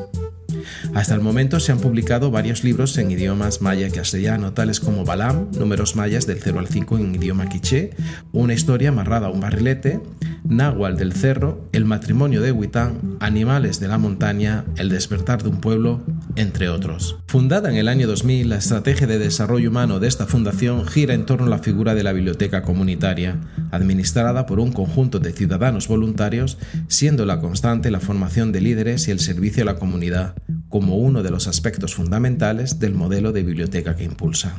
Hasta 0.93 1.15
el 1.15 1.21
momento 1.21 1.59
se 1.59 1.71
han 1.71 1.79
publicado 1.79 2.29
varios 2.29 2.63
libros 2.63 2.97
en 2.99 3.09
idiomas 3.09 3.61
maya 3.61 3.89
castellano, 3.89 4.53
tales 4.53 4.79
como 4.79 5.03
Balam, 5.03 5.49
números 5.57 5.95
mayas 5.95 6.27
del 6.27 6.39
0 6.39 6.59
al 6.59 6.67
5 6.67 6.97
en 6.99 7.15
idioma 7.15 7.49
quiché, 7.49 7.91
una 8.31 8.53
historia 8.53 8.89
amarrada 8.89 9.27
a 9.27 9.29
un 9.31 9.39
barrilete, 9.39 9.99
Náhuatl 10.43 10.97
del 10.97 11.13
Cerro, 11.13 11.67
El 11.71 11.85
matrimonio 11.85 12.41
de 12.41 12.51
Huitán, 12.51 13.17
Animales 13.19 13.79
de 13.79 13.87
la 13.87 13.97
montaña, 13.97 14.65
El 14.75 14.89
despertar 14.89 15.41
de 15.41 15.49
un 15.49 15.61
pueblo, 15.61 16.03
entre 16.35 16.69
otros. 16.69 17.17
Fundada 17.27 17.69
en 17.69 17.75
el 17.75 17.87
año 17.87 18.07
2000, 18.07 18.49
la 18.49 18.57
estrategia 18.57 19.07
de 19.07 19.19
desarrollo 19.19 19.69
humano 19.69 19.99
de 19.99 20.07
esta 20.07 20.25
fundación 20.25 20.85
gira 20.85 21.13
en 21.13 21.25
torno 21.25 21.47
a 21.47 21.49
la 21.49 21.59
figura 21.59 21.95
de 21.95 22.03
la 22.03 22.13
biblioteca 22.13 22.63
comunitaria, 22.63 23.39
administrada 23.71 24.45
por 24.45 24.59
un 24.59 24.71
conjunto 24.71 25.19
de 25.19 25.33
ciudadanos 25.33 25.87
voluntarios, 25.87 26.57
siendo 26.87 27.25
la 27.25 27.39
constante 27.39 27.91
la 27.91 27.99
formación 27.99 28.51
de 28.51 28.61
líderes 28.61 29.07
y 29.07 29.11
el 29.11 29.19
servicio 29.19 29.63
a 29.63 29.65
la 29.65 29.75
comunidad, 29.75 30.35
como 30.69 30.97
uno 30.97 31.23
de 31.23 31.31
los 31.31 31.47
aspectos 31.47 31.95
fundamentales 31.95 32.79
del 32.79 32.93
modelo 32.93 33.31
de 33.31 33.43
biblioteca 33.43 33.95
que 33.95 34.03
impulsa. 34.03 34.55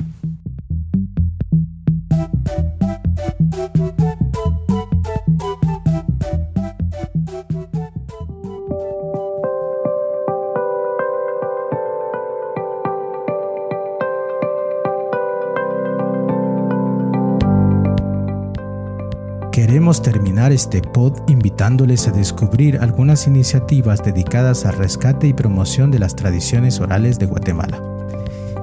Queremos 19.55 20.03
terminar 20.03 20.51
este 20.51 20.83
pod 20.83 21.12
invitándoles 21.29 22.09
a 22.09 22.11
descubrir 22.11 22.77
algunas 22.79 23.29
iniciativas 23.29 24.03
dedicadas 24.03 24.67
al 24.67 24.77
rescate 24.77 25.29
y 25.29 25.33
promoción 25.33 25.93
de 25.93 26.01
las 26.01 26.17
tradiciones 26.17 26.81
orales 26.81 27.21
de 27.21 27.27
Guatemala. 27.27 27.81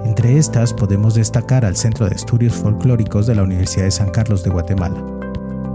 Entre 0.04 0.38
estas 0.38 0.74
podemos 0.74 1.16
destacar 1.16 1.64
al 1.64 1.78
Centro 1.78 2.10
de 2.10 2.16
Estudios 2.16 2.56
Folclóricos 2.56 3.26
de 3.26 3.36
la 3.36 3.44
Universidad 3.44 3.86
de 3.86 3.92
San 3.92 4.10
Carlos 4.10 4.44
de 4.44 4.50
Guatemala. 4.50 5.02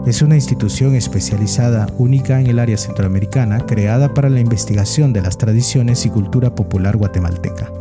Es 0.04 0.20
una 0.20 0.34
institución 0.34 0.94
especializada 0.94 1.86
única 1.96 2.38
en 2.38 2.48
el 2.48 2.58
área 2.58 2.76
centroamericana 2.76 3.60
creada 3.60 4.12
para 4.12 4.28
la 4.28 4.40
investigación 4.40 5.14
de 5.14 5.22
las 5.22 5.38
tradiciones 5.38 6.04
y 6.04 6.10
cultura 6.10 6.54
popular 6.54 6.98
guatemalteca. 6.98 7.72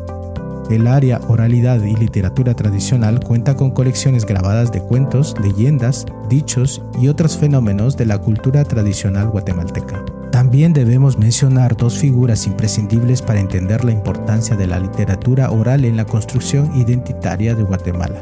El 0.70 0.88
área 0.88 1.22
oralidad 1.28 1.82
y 1.84 1.96
literatura 1.96 2.56
tradicional 2.56 3.20
cuenta 3.20 3.56
con 3.56 3.70
colecciones 3.70 4.26
grabadas 4.26 4.72
de 4.72 4.82
cuentos, 4.82 5.36
leyendas, 5.40 6.06
dichos 6.28 6.82
y 7.00 7.08
otros 7.08 7.38
fenómenos 7.38 7.96
de 7.98 8.08
la 8.08 8.18
cultura 8.18 8.64
tradicional 8.64 9.30
guatemalteca. 9.30 10.04
También 10.32 10.74
debemos 10.74 11.20
mencionar 11.20 11.78
dos 11.78 12.00
figuras 12.00 12.48
imprescindibles 12.48 13.22
para 13.22 13.40
entender 13.40 13.86
la 13.86 13.92
importancia 13.92 14.56
de 14.56 14.68
la 14.68 14.80
literatura 14.80 15.52
oral 15.52 15.86
en 15.86 15.98
la 15.98 16.06
construcción 16.06 16.76
identitaria 16.76 17.54
de 17.54 17.64
Guatemala. 17.64 18.22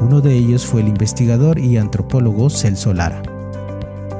Uno 0.00 0.20
de 0.20 0.34
ellos 0.34 0.64
fue 0.64 0.82
el 0.82 0.88
investigador 0.88 1.58
y 1.58 1.78
antropólogo 1.78 2.48
Celso 2.48 2.94
Lara. 2.94 3.22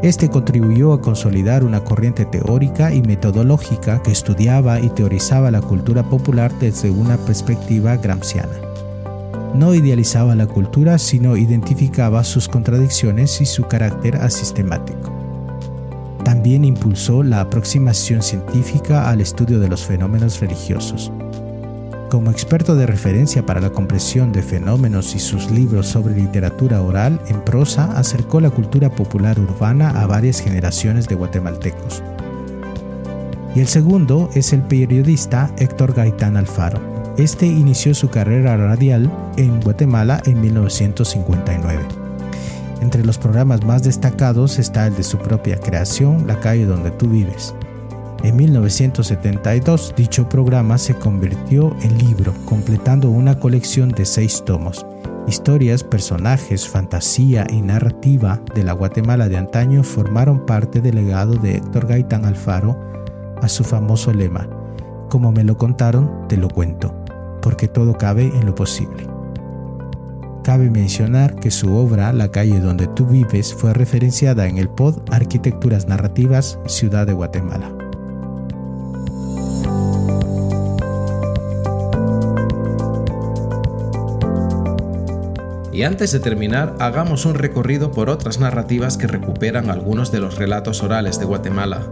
Este 0.02 0.28
contribuyó 0.28 0.92
a 0.92 1.00
consolidar 1.00 1.62
una 1.62 1.84
corriente 1.84 2.24
teórica 2.24 2.92
y 2.92 3.02
metodológica 3.02 4.02
que 4.02 4.10
estudiaba 4.10 4.80
y 4.80 4.88
teorizaba 4.90 5.52
la 5.52 5.60
cultura 5.60 6.02
popular 6.02 6.52
desde 6.58 6.90
una 6.90 7.16
perspectiva 7.18 7.96
gramsciana. 7.96 8.52
No 9.54 9.72
idealizaba 9.74 10.34
la 10.34 10.48
cultura, 10.48 10.98
sino 10.98 11.36
identificaba 11.36 12.24
sus 12.24 12.48
contradicciones 12.48 13.40
y 13.40 13.46
su 13.46 13.62
carácter 13.68 14.16
asistemático. 14.16 15.12
También 16.24 16.64
impulsó 16.64 17.22
la 17.22 17.40
aproximación 17.40 18.22
científica 18.22 19.08
al 19.08 19.20
estudio 19.20 19.60
de 19.60 19.68
los 19.68 19.84
fenómenos 19.84 20.40
religiosos. 20.40 21.12
Como 22.12 22.30
experto 22.30 22.74
de 22.76 22.84
referencia 22.84 23.46
para 23.46 23.58
la 23.58 23.70
comprensión 23.70 24.32
de 24.32 24.42
fenómenos 24.42 25.14
y 25.14 25.18
sus 25.18 25.50
libros 25.50 25.86
sobre 25.86 26.14
literatura 26.14 26.82
oral 26.82 27.18
en 27.28 27.40
prosa, 27.40 27.96
acercó 27.96 28.38
la 28.38 28.50
cultura 28.50 28.90
popular 28.90 29.40
urbana 29.40 29.88
a 29.88 30.06
varias 30.06 30.42
generaciones 30.42 31.08
de 31.08 31.14
guatemaltecos. 31.14 32.02
Y 33.54 33.60
el 33.60 33.66
segundo 33.66 34.28
es 34.34 34.52
el 34.52 34.60
periodista 34.60 35.54
Héctor 35.56 35.94
Gaitán 35.94 36.36
Alfaro. 36.36 36.82
Este 37.16 37.46
inició 37.46 37.94
su 37.94 38.10
carrera 38.10 38.58
radial 38.58 39.10
en 39.38 39.62
Guatemala 39.62 40.22
en 40.26 40.38
1959. 40.38 41.80
Entre 42.82 43.06
los 43.06 43.16
programas 43.16 43.64
más 43.64 43.84
destacados 43.84 44.58
está 44.58 44.86
el 44.86 44.96
de 44.96 45.02
su 45.02 45.16
propia 45.16 45.58
creación, 45.58 46.26
La 46.26 46.38
calle 46.40 46.66
donde 46.66 46.90
tú 46.90 47.08
vives. 47.08 47.54
En 48.22 48.36
1972 48.36 49.94
dicho 49.96 50.28
programa 50.28 50.78
se 50.78 50.94
convirtió 50.94 51.74
en 51.82 51.98
libro, 51.98 52.32
completando 52.44 53.10
una 53.10 53.40
colección 53.40 53.88
de 53.88 54.04
seis 54.04 54.44
tomos. 54.46 54.86
Historias, 55.26 55.82
personajes, 55.82 56.68
fantasía 56.68 57.44
y 57.50 57.60
narrativa 57.62 58.40
de 58.54 58.62
la 58.62 58.74
Guatemala 58.74 59.28
de 59.28 59.38
antaño 59.38 59.82
formaron 59.82 60.46
parte 60.46 60.80
del 60.80 60.94
legado 60.94 61.34
de 61.34 61.56
Héctor 61.56 61.88
Gaitán 61.88 62.24
Alfaro 62.24 62.78
a 63.40 63.48
su 63.48 63.64
famoso 63.64 64.12
lema, 64.12 64.48
como 65.08 65.32
me 65.32 65.42
lo 65.42 65.58
contaron, 65.58 66.28
te 66.28 66.36
lo 66.36 66.48
cuento, 66.48 66.94
porque 67.42 67.66
todo 67.66 67.98
cabe 67.98 68.26
en 68.26 68.46
lo 68.46 68.54
posible. 68.54 69.08
Cabe 70.44 70.70
mencionar 70.70 71.34
que 71.36 71.50
su 71.50 71.76
obra 71.76 72.12
La 72.12 72.30
calle 72.30 72.60
donde 72.60 72.86
tú 72.86 73.04
vives 73.06 73.52
fue 73.52 73.74
referenciada 73.74 74.46
en 74.46 74.58
el 74.58 74.68
pod 74.68 75.00
Arquitecturas 75.10 75.88
Narrativas 75.88 76.58
Ciudad 76.66 77.06
de 77.06 77.14
Guatemala. 77.14 77.72
Y 85.72 85.84
antes 85.84 86.12
de 86.12 86.20
terminar, 86.20 86.76
hagamos 86.80 87.24
un 87.24 87.34
recorrido 87.34 87.92
por 87.92 88.10
otras 88.10 88.38
narrativas 88.38 88.98
que 88.98 89.06
recuperan 89.06 89.70
algunos 89.70 90.12
de 90.12 90.20
los 90.20 90.36
relatos 90.36 90.82
orales 90.82 91.18
de 91.18 91.24
Guatemala. 91.24 91.82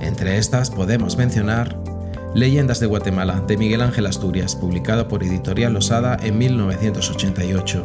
Entre 0.00 0.38
estas 0.38 0.70
podemos 0.70 1.18
mencionar 1.18 1.76
Leyendas 2.36 2.80
de 2.80 2.86
Guatemala, 2.86 3.42
de 3.46 3.56
Miguel 3.56 3.80
Ángel 3.80 4.04
Asturias, 4.04 4.54
publicado 4.56 5.08
por 5.08 5.24
Editorial 5.24 5.72
Losada 5.72 6.18
en 6.22 6.36
1988. 6.36 7.82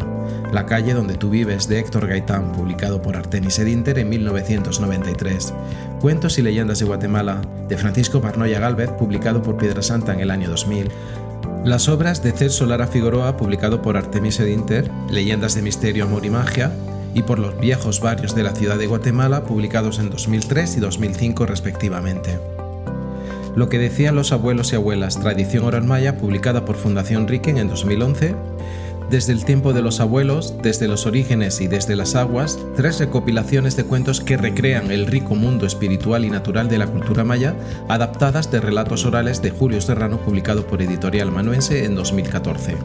La 0.51 0.65
calle 0.65 0.93
donde 0.93 1.15
tú 1.15 1.29
vives, 1.29 1.69
de 1.69 1.79
Héctor 1.79 2.07
Gaitán, 2.07 2.51
publicado 2.51 3.01
por 3.01 3.15
Artemis 3.15 3.59
Edinter 3.59 3.97
en 3.97 4.09
1993. 4.09 5.53
Cuentos 6.01 6.37
y 6.37 6.41
leyendas 6.41 6.79
de 6.79 6.85
Guatemala, 6.85 7.39
de 7.69 7.77
Francisco 7.77 8.19
Barnoya 8.19 8.59
Galvez, 8.59 8.91
publicado 8.91 9.41
por 9.41 9.55
Piedra 9.55 9.81
Santa 9.81 10.13
en 10.13 10.19
el 10.19 10.31
año 10.31 10.49
2000. 10.49 10.91
Las 11.63 11.89
obras 11.89 12.23
de 12.23 12.31
Celso 12.31 12.65
Lara 12.65 12.87
Figueroa, 12.87 13.37
publicado 13.37 13.83
por 13.83 13.95
Artemisia 13.95 14.43
de 14.43 14.51
Inter, 14.51 14.89
Leyendas 15.11 15.53
de 15.53 15.61
Misterio, 15.61 16.05
Amor 16.05 16.25
y 16.25 16.31
Magia, 16.31 16.71
y 17.13 17.21
por 17.21 17.37
los 17.37 17.59
viejos 17.59 17.99
barrios 17.99 18.33
de 18.33 18.41
la 18.41 18.55
ciudad 18.55 18.79
de 18.79 18.87
Guatemala, 18.87 19.43
publicados 19.43 19.99
en 19.99 20.09
2003 20.09 20.77
y 20.77 20.79
2005 20.79 21.45
respectivamente. 21.45 22.39
Lo 23.55 23.69
que 23.69 23.77
decían 23.77 24.15
los 24.15 24.31
abuelos 24.31 24.73
y 24.73 24.75
abuelas, 24.75 25.19
Tradición 25.19 25.63
Oral 25.63 25.83
Maya, 25.83 26.17
publicada 26.17 26.65
por 26.65 26.77
Fundación 26.77 27.27
Riquen 27.27 27.59
en 27.59 27.67
2011, 27.67 28.33
desde 29.11 29.33
el 29.33 29.43
tiempo 29.43 29.73
de 29.73 29.81
los 29.81 29.99
abuelos, 29.99 30.55
desde 30.63 30.87
los 30.87 31.05
orígenes 31.05 31.59
y 31.59 31.67
desde 31.67 31.97
las 31.97 32.15
aguas, 32.15 32.57
tres 32.77 32.97
recopilaciones 32.99 33.75
de 33.75 33.83
cuentos 33.83 34.21
que 34.21 34.37
recrean 34.37 34.89
el 34.89 35.05
rico 35.05 35.35
mundo 35.35 35.65
espiritual 35.65 36.23
y 36.23 36.29
natural 36.29 36.69
de 36.69 36.77
la 36.77 36.87
cultura 36.87 37.25
maya, 37.25 37.53
adaptadas 37.89 38.49
de 38.51 38.61
relatos 38.61 39.05
orales 39.05 39.41
de 39.41 39.51
Julio 39.51 39.81
Serrano, 39.81 40.17
publicado 40.17 40.65
por 40.65 40.81
Editorial 40.81 41.29
Manuense 41.29 41.83
en 41.83 41.93
2014. 41.93 42.77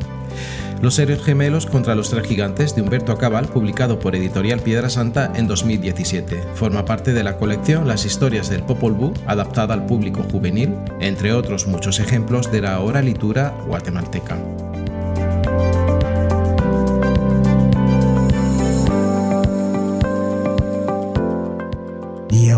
Los 0.83 0.97
serios 0.97 1.23
gemelos 1.25 1.65
contra 1.65 1.95
los 1.95 2.11
tres 2.11 2.27
gigantes 2.27 2.75
de 2.75 2.83
Humberto 2.83 3.13
Acabal, 3.13 3.47
publicado 3.47 4.01
por 4.01 4.17
Editorial 4.17 4.61
Piedra 4.61 4.91
Santa 4.91 5.33
en 5.37 5.47
2017. 5.47 6.43
Forma 6.55 6.85
parte 6.85 7.13
de 7.13 7.23
la 7.23 7.39
colección 7.39 7.87
Las 7.87 8.05
historias 8.05 8.51
del 8.51 8.65
Popol 8.65 8.95
Vuh, 8.95 9.15
adaptada 9.27 9.75
al 9.75 9.87
público 9.87 10.25
juvenil, 10.25 10.75
entre 11.01 11.33
otros 11.33 11.69
muchos 11.69 12.01
ejemplos 12.01 12.51
de 12.51 12.63
la 12.63 12.81
oralitura 12.81 13.55
guatemalteca. 13.67 14.37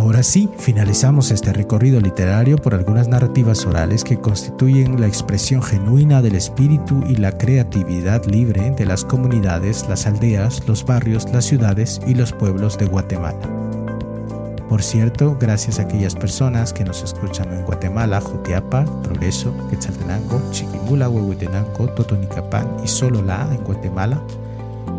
Ahora 0.09 0.23
sí, 0.23 0.49
finalizamos 0.57 1.31
este 1.31 1.53
recorrido 1.53 2.01
literario 2.01 2.57
por 2.57 2.73
algunas 2.73 3.09
narrativas 3.09 3.67
orales 3.67 4.05
que 4.05 4.19
constituyen 4.19 4.99
la 4.99 5.07
expresión 5.07 5.63
genuina 5.63 6.23
del 6.23 6.35
espíritu 6.35 7.05
y 7.07 7.17
la 7.17 7.37
creatividad 7.37 8.25
libre 8.25 8.71
de 8.71 8.87
las 8.87 9.05
comunidades, 9.05 9.87
las 9.87 10.07
aldeas, 10.07 10.67
los 10.67 10.87
barrios, 10.87 11.31
las 11.31 11.45
ciudades 11.45 12.01
y 12.07 12.15
los 12.15 12.33
pueblos 12.33 12.79
de 12.79 12.87
Guatemala. 12.87 13.39
Por 14.71 14.83
cierto, 14.83 15.37
gracias 15.39 15.79
a 15.79 15.83
aquellas 15.83 16.15
personas 16.15 16.73
que 16.73 16.85
nos 16.85 17.03
escuchan 17.03 17.53
en 17.53 17.67
Guatemala, 17.67 18.23
Jutiapa, 18.23 18.87
Progreso, 19.03 19.53
Quetzaltenango, 19.69 20.41
Chiquimula, 20.53 21.11
Huehuetenango, 21.11 21.87
Totonicapán 21.91 22.79
y 22.83 22.89
Sololá 22.89 23.47
en 23.53 23.63
Guatemala, 23.63 24.23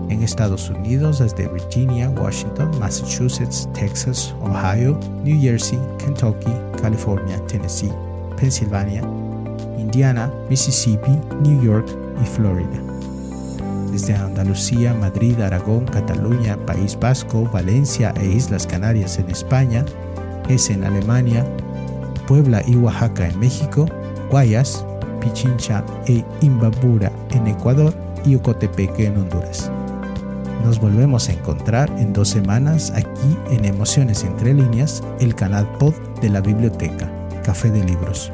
en 0.10 0.24
Estados 0.24 0.70
Unidos 0.70 1.20
desde 1.20 1.48
Virginia, 1.48 2.10
Washington, 2.10 2.72
Massachusetts, 2.80 3.70
Texas, 3.74 4.34
Ohio, 4.42 5.00
New 5.24 5.40
Jersey, 5.40 5.80
Kentucky, 5.98 6.52
California, 6.82 7.40
Tennessee, 7.46 7.92
Pennsylvania, 8.38 9.02
Indiana, 9.78 10.32
Mississippi, 10.50 11.12
New 11.42 11.64
York 11.64 11.88
y 12.22 12.26
Florida. 12.26 12.80
Desde 13.92 14.16
Andalucía, 14.16 14.94
Madrid, 14.94 15.40
Aragón, 15.42 15.86
Cataluña, 15.86 16.58
País 16.66 16.98
Vasco, 17.00 17.50
Valencia 17.52 18.14
e 18.18 18.26
Islas 18.28 18.68
Canarias 18.68 19.18
en 19.18 19.30
España, 19.30 19.86
es 20.48 20.70
en 20.70 20.84
Alemania, 20.84 21.46
Puebla 22.28 22.62
y 22.68 22.76
Oaxaca 22.76 23.28
en 23.28 23.40
México, 23.40 23.88
Guayas, 24.30 24.86
Pichincha 25.20 25.84
e 26.06 26.24
Imbabura 26.42 27.12
en 27.32 27.48
Ecuador 27.48 27.94
y 28.26 28.36
Ocotepeque 28.36 29.08
en 29.08 29.18
Honduras. 29.18 29.72
Nos 30.64 30.80
volvemos 30.80 31.30
a 31.30 31.34
encontrar 31.34 31.90
en 31.98 32.14
dos 32.14 32.30
semanas 32.30 32.92
aquí 32.96 33.38
en 33.50 33.66
Emociones 33.66 34.24
entre 34.24 34.54
líneas, 34.54 35.04
el 35.20 35.34
canal 35.36 35.70
pod 35.78 35.94
de 36.22 36.30
la 36.30 36.42
biblioteca, 36.42 37.10
Café 37.44 37.70
de 37.72 37.84
Libros. 37.84 38.32